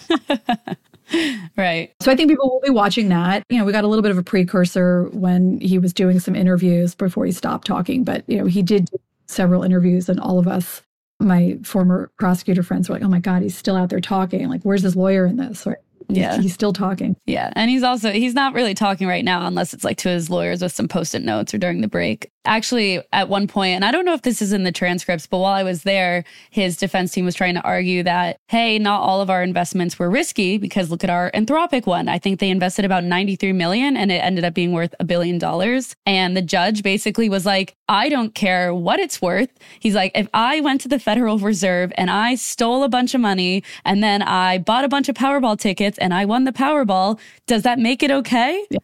right. 1.57 1.93
So 2.01 2.11
I 2.11 2.15
think 2.15 2.29
people 2.29 2.49
will 2.49 2.61
be 2.61 2.69
watching 2.69 3.09
that. 3.09 3.43
You 3.49 3.59
know, 3.59 3.65
we 3.65 3.71
got 3.71 3.83
a 3.83 3.87
little 3.87 4.03
bit 4.03 4.11
of 4.11 4.17
a 4.17 4.23
precursor 4.23 5.09
when 5.11 5.59
he 5.59 5.77
was 5.79 5.93
doing 5.93 6.19
some 6.19 6.35
interviews 6.35 6.95
before 6.95 7.25
he 7.25 7.31
stopped 7.31 7.67
talking, 7.67 8.03
but 8.03 8.23
you 8.27 8.37
know, 8.37 8.45
he 8.45 8.61
did 8.61 8.89
several 9.27 9.63
interviews 9.63 10.09
and 10.09 10.19
all 10.19 10.39
of 10.39 10.47
us 10.47 10.81
my 11.19 11.57
former 11.63 12.11
prosecutor 12.19 12.63
friends 12.63 12.89
were 12.89 12.95
like, 12.95 13.03
"Oh 13.03 13.07
my 13.07 13.19
god, 13.19 13.41
he's 13.41 13.57
still 13.57 13.75
out 13.75 13.89
there 13.89 14.01
talking. 14.01 14.49
Like, 14.49 14.63
where's 14.63 14.81
his 14.81 14.95
lawyer 14.95 15.25
in 15.25 15.37
this?" 15.37 15.65
Right? 15.65 15.77
Yeah. 16.09 16.39
He's 16.39 16.53
still 16.53 16.73
talking. 16.73 17.15
Yeah. 17.25 17.51
And 17.55 17.69
he's 17.69 17.83
also, 17.83 18.11
he's 18.11 18.33
not 18.33 18.53
really 18.53 18.73
talking 18.73 19.07
right 19.07 19.23
now 19.23 19.45
unless 19.45 19.73
it's 19.73 19.83
like 19.83 19.97
to 19.97 20.09
his 20.09 20.29
lawyers 20.29 20.61
with 20.61 20.71
some 20.71 20.87
post 20.87 21.15
it 21.15 21.23
notes 21.23 21.53
or 21.53 21.57
during 21.57 21.81
the 21.81 21.87
break 21.87 22.31
actually 22.45 23.01
at 23.11 23.29
one 23.29 23.47
point 23.47 23.75
and 23.75 23.85
i 23.85 23.91
don't 23.91 24.05
know 24.05 24.13
if 24.13 24.21
this 24.21 24.41
is 24.41 24.53
in 24.53 24.63
the 24.63 24.71
transcripts 24.71 25.27
but 25.27 25.37
while 25.37 25.53
i 25.53 25.63
was 25.63 25.83
there 25.83 26.23
his 26.49 26.77
defense 26.77 27.11
team 27.11 27.25
was 27.25 27.35
trying 27.35 27.55
to 27.55 27.61
argue 27.61 28.03
that 28.03 28.37
hey 28.47 28.77
not 28.79 29.01
all 29.01 29.21
of 29.21 29.29
our 29.29 29.43
investments 29.43 29.97
were 29.97 30.09
risky 30.09 30.57
because 30.57 30.89
look 30.89 31.03
at 31.03 31.09
our 31.09 31.31
anthropic 31.31 31.85
one. 31.85 32.07
I 32.07 32.19
think 32.19 32.39
they 32.39 32.49
invested 32.49 32.85
about 32.85 33.03
93 33.03 33.53
million 33.53 33.97
and 33.97 34.11
it 34.11 34.23
ended 34.23 34.43
up 34.43 34.53
being 34.53 34.71
worth 34.71 34.93
a 34.99 35.03
billion 35.03 35.37
dollars. 35.37 35.95
And 36.05 36.35
the 36.37 36.41
judge 36.41 36.83
basically 36.83 37.29
was 37.29 37.45
like 37.45 37.75
i 37.89 38.09
don't 38.09 38.33
care 38.35 38.73
what 38.73 38.99
it's 38.99 39.21
worth. 39.21 39.49
He's 39.79 39.95
like 39.95 40.11
if 40.15 40.27
i 40.33 40.61
went 40.61 40.81
to 40.81 40.87
the 40.87 40.99
federal 40.99 41.37
reserve 41.39 41.91
and 41.95 42.09
i 42.09 42.35
stole 42.35 42.83
a 42.83 42.89
bunch 42.89 43.13
of 43.13 43.21
money 43.21 43.63
and 43.85 44.03
then 44.03 44.21
i 44.21 44.57
bought 44.57 44.83
a 44.83 44.89
bunch 44.89 45.09
of 45.09 45.15
powerball 45.15 45.59
tickets 45.59 45.97
and 45.97 46.13
i 46.13 46.25
won 46.25 46.43
the 46.43 46.51
powerball 46.51 47.19
does 47.47 47.63
that 47.63 47.79
make 47.79 48.03
it 48.03 48.11
okay? 48.11 48.65
Yeah. 48.69 48.79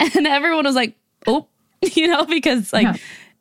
and 0.14 0.26
everyone 0.26 0.64
was 0.64 0.74
like 0.74 0.94
oh 1.26 1.46
you 1.94 2.08
know, 2.08 2.24
because 2.24 2.72
like 2.72 2.84
yeah. 2.84 2.96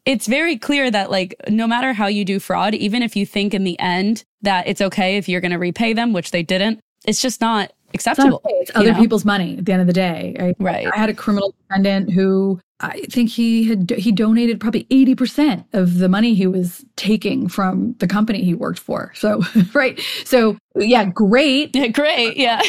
it's 0.06 0.28
very 0.28 0.58
clear 0.58 0.90
that 0.92 1.12
like 1.12 1.36
no 1.50 1.68
matter 1.68 1.94
how 1.94 2.08
you 2.08 2.26
do 2.26 2.40
fraud, 2.40 2.76
even 2.76 3.02
if 3.02 3.16
you 3.16 3.26
think 3.26 3.54
in 3.54 3.64
the 3.64 3.80
end 3.80 4.24
that 4.42 4.68
it's 4.68 4.82
okay 4.82 5.18
if 5.18 5.30
you're 5.30 5.42
going 5.42 5.52
to 5.52 5.60
repay 5.60 5.94
them, 5.94 6.14
which 6.14 6.32
they 6.32 6.44
didn't, 6.44 6.80
it's 7.06 7.22
just 7.22 7.42
not 7.42 7.72
acceptable. 7.94 8.38
It's, 8.38 8.46
okay. 8.46 8.56
it's 8.62 8.72
other 8.76 8.94
know? 8.94 9.00
people's 9.00 9.26
money 9.26 9.58
at 9.58 9.66
the 9.66 9.72
end 9.72 9.82
of 9.82 9.88
the 9.88 9.94
day. 9.94 10.36
I, 10.40 10.56
right. 10.60 10.88
I 10.94 10.98
had 10.98 11.10
a 11.10 11.14
criminal 11.14 11.54
defendant 11.68 12.12
who 12.12 12.60
I 12.84 13.00
think 13.10 13.30
he 13.30 13.64
had 13.64 13.92
he 13.92 14.12
donated 14.12 14.60
probably 14.60 14.84
80% 14.86 15.64
of 15.72 16.00
the 16.00 16.10
money 16.10 16.34
he 16.34 16.48
was 16.48 16.84
taking 16.98 17.48
from 17.48 17.96
the 18.00 18.08
company 18.08 18.44
he 18.44 18.54
worked 18.54 18.80
for. 18.80 19.14
So, 19.16 19.42
right. 19.74 20.00
So, 20.26 20.58
yeah, 20.76 21.06
great. 21.06 21.74
Yeah, 21.76 21.88
great. 21.94 22.36
Yeah. 22.36 22.62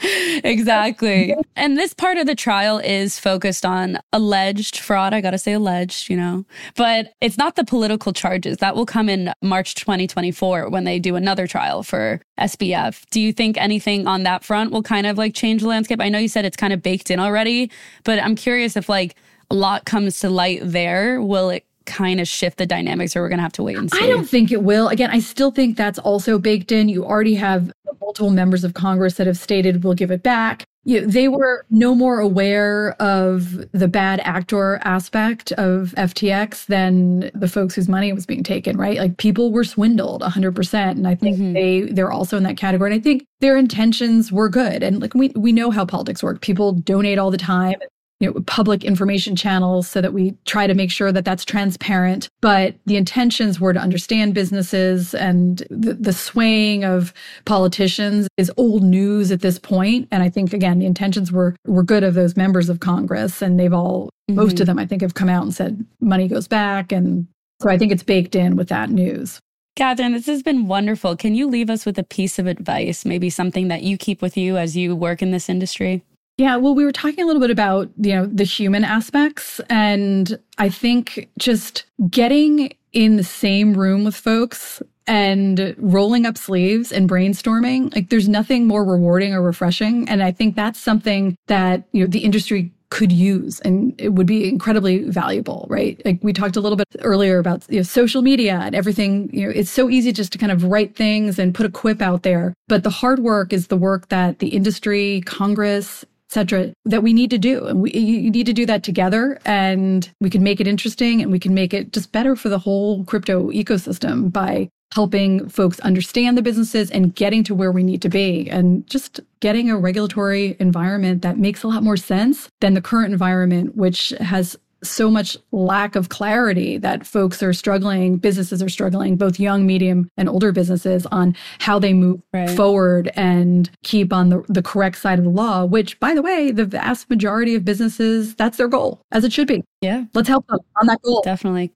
exactly. 0.44 1.34
And 1.54 1.76
this 1.76 1.92
part 1.92 2.16
of 2.16 2.26
the 2.26 2.34
trial 2.34 2.78
is 2.78 3.18
focused 3.18 3.66
on 3.66 3.98
alleged 4.12 4.78
fraud. 4.78 5.12
I 5.12 5.20
got 5.20 5.32
to 5.32 5.38
say 5.38 5.52
alleged, 5.52 6.08
you 6.08 6.16
know. 6.16 6.46
But 6.76 7.12
it's 7.20 7.36
not 7.36 7.56
the 7.56 7.64
political 7.64 8.14
charges. 8.14 8.58
That 8.58 8.74
will 8.74 8.86
come 8.86 9.08
in 9.08 9.32
March 9.42 9.74
2024 9.74 10.70
when 10.70 10.84
they 10.84 10.98
do 10.98 11.16
another 11.16 11.46
trial 11.46 11.82
for 11.82 12.22
SBF. 12.38 13.04
Do 13.10 13.20
you 13.20 13.32
think 13.32 13.58
anything 13.58 14.06
on 14.06 14.22
that 14.22 14.44
front 14.44 14.72
will 14.72 14.82
kind 14.82 15.06
of 15.06 15.18
like 15.18 15.34
change 15.34 15.60
the 15.60 15.68
landscape? 15.68 16.00
I 16.00 16.08
know 16.08 16.18
you 16.18 16.28
said 16.28 16.44
it's 16.46 16.56
kind 16.56 16.72
of 16.72 16.82
baked 16.82 17.10
in 17.10 17.20
already, 17.20 17.70
but 18.04 18.18
I'm 18.18 18.34
curious 18.34 18.76
if 18.76 18.88
like 18.88 19.09
a 19.50 19.54
lot 19.54 19.84
comes 19.84 20.20
to 20.20 20.30
light 20.30 20.60
there, 20.62 21.20
will 21.20 21.50
it 21.50 21.66
kind 21.86 22.20
of 22.20 22.28
shift 22.28 22.58
the 22.58 22.66
dynamics 22.66 23.16
or 23.16 23.22
we're 23.22 23.28
going 23.28 23.38
to 23.38 23.42
have 23.42 23.52
to 23.54 23.62
wait 23.62 23.76
and 23.76 23.90
see? 23.90 24.02
I 24.02 24.06
don't 24.06 24.28
think 24.28 24.52
it 24.52 24.62
will. 24.62 24.88
Again, 24.88 25.10
I 25.10 25.18
still 25.18 25.50
think 25.50 25.76
that's 25.76 25.98
also 25.98 26.38
baked 26.38 26.72
in. 26.72 26.88
You 26.88 27.04
already 27.04 27.34
have 27.34 27.72
multiple 28.00 28.30
members 28.30 28.64
of 28.64 28.74
Congress 28.74 29.14
that 29.14 29.26
have 29.26 29.36
stated 29.36 29.82
we'll 29.84 29.94
give 29.94 30.10
it 30.10 30.22
back. 30.22 30.64
You 30.84 31.02
know, 31.02 31.06
they 31.08 31.28
were 31.28 31.66
no 31.68 31.94
more 31.94 32.20
aware 32.20 32.92
of 33.00 33.70
the 33.72 33.86
bad 33.86 34.20
actor 34.20 34.80
aspect 34.82 35.52
of 35.52 35.94
FTX 35.98 36.66
than 36.66 37.30
the 37.34 37.48
folks 37.48 37.74
whose 37.74 37.88
money 37.88 38.12
was 38.14 38.24
being 38.24 38.42
taken, 38.42 38.78
right? 38.78 38.96
Like 38.96 39.18
people 39.18 39.52
were 39.52 39.64
swindled 39.64 40.22
100%. 40.22 40.90
And 40.92 41.06
I 41.06 41.14
think 41.14 41.36
mm-hmm. 41.36 41.52
they, 41.52 41.82
they're 41.82 42.10
also 42.10 42.38
in 42.38 42.44
that 42.44 42.56
category. 42.56 42.92
And 42.92 43.00
I 43.00 43.02
think 43.02 43.26
their 43.40 43.58
intentions 43.58 44.32
were 44.32 44.48
good. 44.48 44.82
And 44.82 45.02
like 45.02 45.14
we, 45.14 45.28
we 45.36 45.52
know 45.52 45.70
how 45.70 45.84
politics 45.84 46.22
work. 46.22 46.40
People 46.40 46.72
donate 46.72 47.18
all 47.18 47.30
the 47.30 47.38
time 47.38 47.76
you 48.20 48.30
know, 48.30 48.40
public 48.46 48.84
information 48.84 49.34
channels 49.34 49.88
so 49.88 50.00
that 50.02 50.12
we 50.12 50.36
try 50.44 50.66
to 50.66 50.74
make 50.74 50.90
sure 50.90 51.10
that 51.10 51.24
that's 51.24 51.44
transparent. 51.44 52.28
But 52.42 52.74
the 52.84 52.96
intentions 52.96 53.58
were 53.58 53.72
to 53.72 53.80
understand 53.80 54.34
businesses 54.34 55.14
and 55.14 55.62
the, 55.70 55.94
the 55.94 56.12
swaying 56.12 56.84
of 56.84 57.14
politicians 57.46 58.28
is 58.36 58.52
old 58.58 58.82
news 58.82 59.32
at 59.32 59.40
this 59.40 59.58
point. 59.58 60.06
And 60.10 60.22
I 60.22 60.28
think, 60.28 60.52
again, 60.52 60.78
the 60.78 60.86
intentions 60.86 61.32
were, 61.32 61.56
were 61.66 61.82
good 61.82 62.04
of 62.04 62.14
those 62.14 62.36
members 62.36 62.68
of 62.68 62.80
Congress. 62.80 63.40
And 63.40 63.58
they've 63.58 63.72
all, 63.72 64.10
mm-hmm. 64.30 64.34
most 64.34 64.60
of 64.60 64.66
them, 64.66 64.78
I 64.78 64.84
think, 64.84 65.00
have 65.00 65.14
come 65.14 65.30
out 65.30 65.42
and 65.42 65.54
said 65.54 65.84
money 66.00 66.28
goes 66.28 66.46
back. 66.46 66.92
And 66.92 67.26
so 67.62 67.70
I 67.70 67.78
think 67.78 67.90
it's 67.90 68.02
baked 68.02 68.34
in 68.34 68.54
with 68.54 68.68
that 68.68 68.90
news. 68.90 69.40
Katherine, 69.76 70.12
this 70.12 70.26
has 70.26 70.42
been 70.42 70.66
wonderful. 70.66 71.16
Can 71.16 71.34
you 71.34 71.48
leave 71.48 71.70
us 71.70 71.86
with 71.86 71.98
a 71.98 72.02
piece 72.02 72.38
of 72.38 72.46
advice, 72.46 73.06
maybe 73.06 73.30
something 73.30 73.68
that 73.68 73.82
you 73.82 73.96
keep 73.96 74.20
with 74.20 74.36
you 74.36 74.58
as 74.58 74.76
you 74.76 74.94
work 74.94 75.22
in 75.22 75.30
this 75.30 75.48
industry? 75.48 76.04
Yeah, 76.40 76.56
well, 76.56 76.74
we 76.74 76.86
were 76.86 76.92
talking 76.92 77.22
a 77.22 77.26
little 77.26 77.42
bit 77.42 77.50
about, 77.50 77.90
you 77.98 78.14
know, 78.14 78.24
the 78.24 78.44
human 78.44 78.82
aspects. 78.82 79.60
And 79.68 80.40
I 80.56 80.70
think 80.70 81.28
just 81.38 81.84
getting 82.08 82.72
in 82.94 83.16
the 83.18 83.24
same 83.24 83.74
room 83.74 84.04
with 84.04 84.16
folks 84.16 84.82
and 85.06 85.74
rolling 85.76 86.24
up 86.24 86.38
sleeves 86.38 86.92
and 86.92 87.10
brainstorming, 87.10 87.94
like 87.94 88.08
there's 88.08 88.26
nothing 88.26 88.66
more 88.66 88.86
rewarding 88.86 89.34
or 89.34 89.42
refreshing. 89.42 90.08
And 90.08 90.22
I 90.22 90.32
think 90.32 90.56
that's 90.56 90.80
something 90.80 91.36
that, 91.48 91.82
you 91.92 92.00
know, 92.00 92.06
the 92.06 92.20
industry 92.20 92.72
could 92.88 93.12
use 93.12 93.60
and 93.60 93.94
it 94.00 94.14
would 94.14 94.26
be 94.26 94.48
incredibly 94.48 95.04
valuable, 95.04 95.66
right? 95.68 96.00
Like 96.06 96.20
we 96.22 96.32
talked 96.32 96.56
a 96.56 96.60
little 96.62 96.76
bit 96.76 96.88
earlier 97.00 97.38
about 97.38 97.66
you 97.68 97.80
know, 97.80 97.82
social 97.82 98.22
media 98.22 98.60
and 98.62 98.74
everything. 98.74 99.28
You 99.30 99.44
know, 99.44 99.52
it's 99.54 99.70
so 99.70 99.90
easy 99.90 100.10
just 100.10 100.32
to 100.32 100.38
kind 100.38 100.52
of 100.52 100.64
write 100.64 100.96
things 100.96 101.38
and 101.38 101.54
put 101.54 101.66
a 101.66 101.70
quip 101.70 102.00
out 102.00 102.22
there. 102.22 102.54
But 102.66 102.82
the 102.82 102.88
hard 102.88 103.18
work 103.18 103.52
is 103.52 103.66
the 103.66 103.76
work 103.76 104.08
that 104.08 104.38
the 104.38 104.48
industry, 104.48 105.20
Congress, 105.26 106.06
etc 106.30 106.72
that 106.84 107.02
we 107.02 107.12
need 107.12 107.30
to 107.30 107.38
do. 107.38 107.66
And 107.66 107.82
we 107.82 107.92
you 107.92 108.30
need 108.30 108.46
to 108.46 108.52
do 108.52 108.66
that 108.66 108.82
together 108.82 109.38
and 109.44 110.10
we 110.20 110.30
can 110.30 110.42
make 110.42 110.60
it 110.60 110.66
interesting 110.66 111.20
and 111.20 111.30
we 111.30 111.38
can 111.38 111.54
make 111.54 111.74
it 111.74 111.92
just 111.92 112.12
better 112.12 112.36
for 112.36 112.48
the 112.48 112.58
whole 112.58 113.04
crypto 113.04 113.50
ecosystem 113.50 114.32
by 114.32 114.68
helping 114.92 115.48
folks 115.48 115.78
understand 115.80 116.36
the 116.36 116.42
businesses 116.42 116.90
and 116.90 117.14
getting 117.14 117.44
to 117.44 117.54
where 117.54 117.70
we 117.70 117.82
need 117.82 118.02
to 118.02 118.08
be. 118.08 118.50
And 118.50 118.86
just 118.88 119.20
getting 119.38 119.70
a 119.70 119.76
regulatory 119.76 120.56
environment 120.58 121.22
that 121.22 121.38
makes 121.38 121.62
a 121.62 121.68
lot 121.68 121.82
more 121.82 121.96
sense 121.96 122.48
than 122.60 122.74
the 122.74 122.82
current 122.82 123.12
environment 123.12 123.76
which 123.76 124.10
has 124.20 124.56
so 124.82 125.10
much 125.10 125.36
lack 125.52 125.96
of 125.96 126.08
clarity 126.08 126.78
that 126.78 127.06
folks 127.06 127.42
are 127.42 127.52
struggling, 127.52 128.16
businesses 128.16 128.62
are 128.62 128.68
struggling, 128.68 129.16
both 129.16 129.38
young, 129.38 129.66
medium, 129.66 130.08
and 130.16 130.28
older 130.28 130.52
businesses 130.52 131.06
on 131.06 131.36
how 131.58 131.78
they 131.78 131.92
move 131.92 132.20
right. 132.32 132.50
forward 132.50 133.10
and 133.14 133.70
keep 133.82 134.12
on 134.12 134.28
the, 134.28 134.44
the 134.48 134.62
correct 134.62 134.98
side 134.98 135.18
of 135.18 135.24
the 135.24 135.30
law, 135.30 135.64
which, 135.64 135.98
by 136.00 136.14
the 136.14 136.22
way, 136.22 136.50
the 136.50 136.64
vast 136.64 137.10
majority 137.10 137.54
of 137.54 137.64
businesses, 137.64 138.34
that's 138.34 138.56
their 138.56 138.68
goal, 138.68 139.00
as 139.12 139.24
it 139.24 139.32
should 139.32 139.48
be. 139.48 139.62
Yeah. 139.80 140.04
Let's 140.14 140.28
help 140.28 140.46
them 140.46 140.58
on 140.80 140.86
that 140.86 141.00
goal. 141.02 141.22
Definitely. 141.22 141.72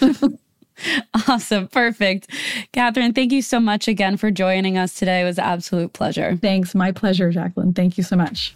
Awesome. 1.28 1.68
Perfect. 1.68 2.30
Katherine, 2.72 3.14
thank 3.14 3.32
you 3.32 3.42
so 3.42 3.58
much 3.58 3.88
again 3.88 4.16
for 4.16 4.30
joining 4.30 4.76
us 4.76 4.94
today. 4.94 5.22
It 5.22 5.24
was 5.24 5.38
an 5.38 5.44
absolute 5.44 5.92
pleasure. 5.94 6.36
Thanks. 6.36 6.74
My 6.74 6.92
pleasure, 6.92 7.32
Jacquelyn. 7.32 7.74
Thank 7.74 7.96
you 7.96 8.04
so 8.04 8.16
much. 8.16 8.54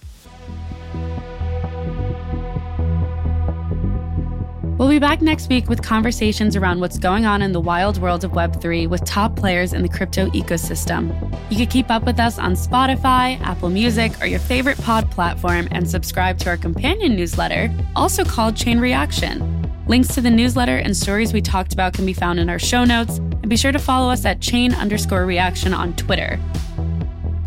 We'll 4.80 4.88
be 4.88 4.98
back 4.98 5.20
next 5.20 5.50
week 5.50 5.68
with 5.68 5.82
conversations 5.82 6.56
around 6.56 6.80
what's 6.80 6.98
going 6.98 7.26
on 7.26 7.42
in 7.42 7.52
the 7.52 7.60
wild 7.60 8.00
world 8.00 8.24
of 8.24 8.30
Web3 8.30 8.88
with 8.88 9.04
top 9.04 9.36
players 9.36 9.74
in 9.74 9.82
the 9.82 9.90
crypto 9.90 10.30
ecosystem. 10.30 11.10
You 11.50 11.58
can 11.58 11.66
keep 11.66 11.90
up 11.90 12.04
with 12.04 12.18
us 12.18 12.38
on 12.38 12.52
Spotify, 12.52 13.38
Apple 13.42 13.68
Music, 13.68 14.10
or 14.22 14.26
your 14.26 14.38
favorite 14.38 14.78
pod 14.78 15.10
platform 15.10 15.68
and 15.70 15.86
subscribe 15.86 16.38
to 16.38 16.48
our 16.48 16.56
companion 16.56 17.14
newsletter, 17.14 17.70
also 17.94 18.24
called 18.24 18.56
Chain 18.56 18.80
Reaction. 18.80 19.70
Links 19.86 20.14
to 20.14 20.22
the 20.22 20.30
newsletter 20.30 20.78
and 20.78 20.96
stories 20.96 21.34
we 21.34 21.42
talked 21.42 21.74
about 21.74 21.92
can 21.92 22.06
be 22.06 22.14
found 22.14 22.40
in 22.40 22.48
our 22.48 22.58
show 22.58 22.86
notes, 22.86 23.18
and 23.18 23.50
be 23.50 23.58
sure 23.58 23.72
to 23.72 23.78
follow 23.78 24.10
us 24.10 24.24
at 24.24 24.40
chain 24.40 24.72
underscore 24.72 25.26
reaction 25.26 25.74
on 25.74 25.94
Twitter. 25.96 26.40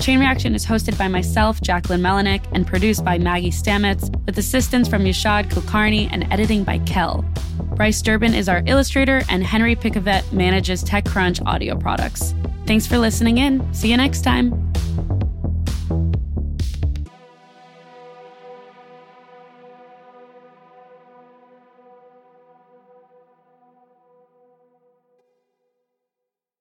Chain 0.03 0.19
Reaction 0.19 0.53
is 0.53 0.65
hosted 0.65 0.97
by 0.97 1.07
myself, 1.07 1.61
Jacquelyn 1.61 2.01
Melinek, 2.01 2.43
and 2.51 2.67
produced 2.67 3.05
by 3.05 3.17
Maggie 3.17 3.51
Stamets, 3.51 4.13
with 4.25 4.37
assistance 4.37 4.89
from 4.89 5.05
Yashad 5.05 5.49
Kulkarni 5.49 6.09
and 6.11 6.27
editing 6.29 6.65
by 6.65 6.79
Kel. 6.79 7.23
Bryce 7.77 8.01
Durbin 8.01 8.33
is 8.33 8.49
our 8.49 8.61
illustrator, 8.65 9.21
and 9.29 9.45
Henry 9.45 9.77
Pickavet 9.77 10.29
manages 10.33 10.83
TechCrunch 10.83 11.41
audio 11.45 11.77
products. 11.77 12.35
Thanks 12.65 12.85
for 12.85 12.97
listening 12.97 13.37
in. 13.37 13.73
See 13.73 13.91
you 13.91 13.95
next 13.95 14.23
time. 14.23 14.72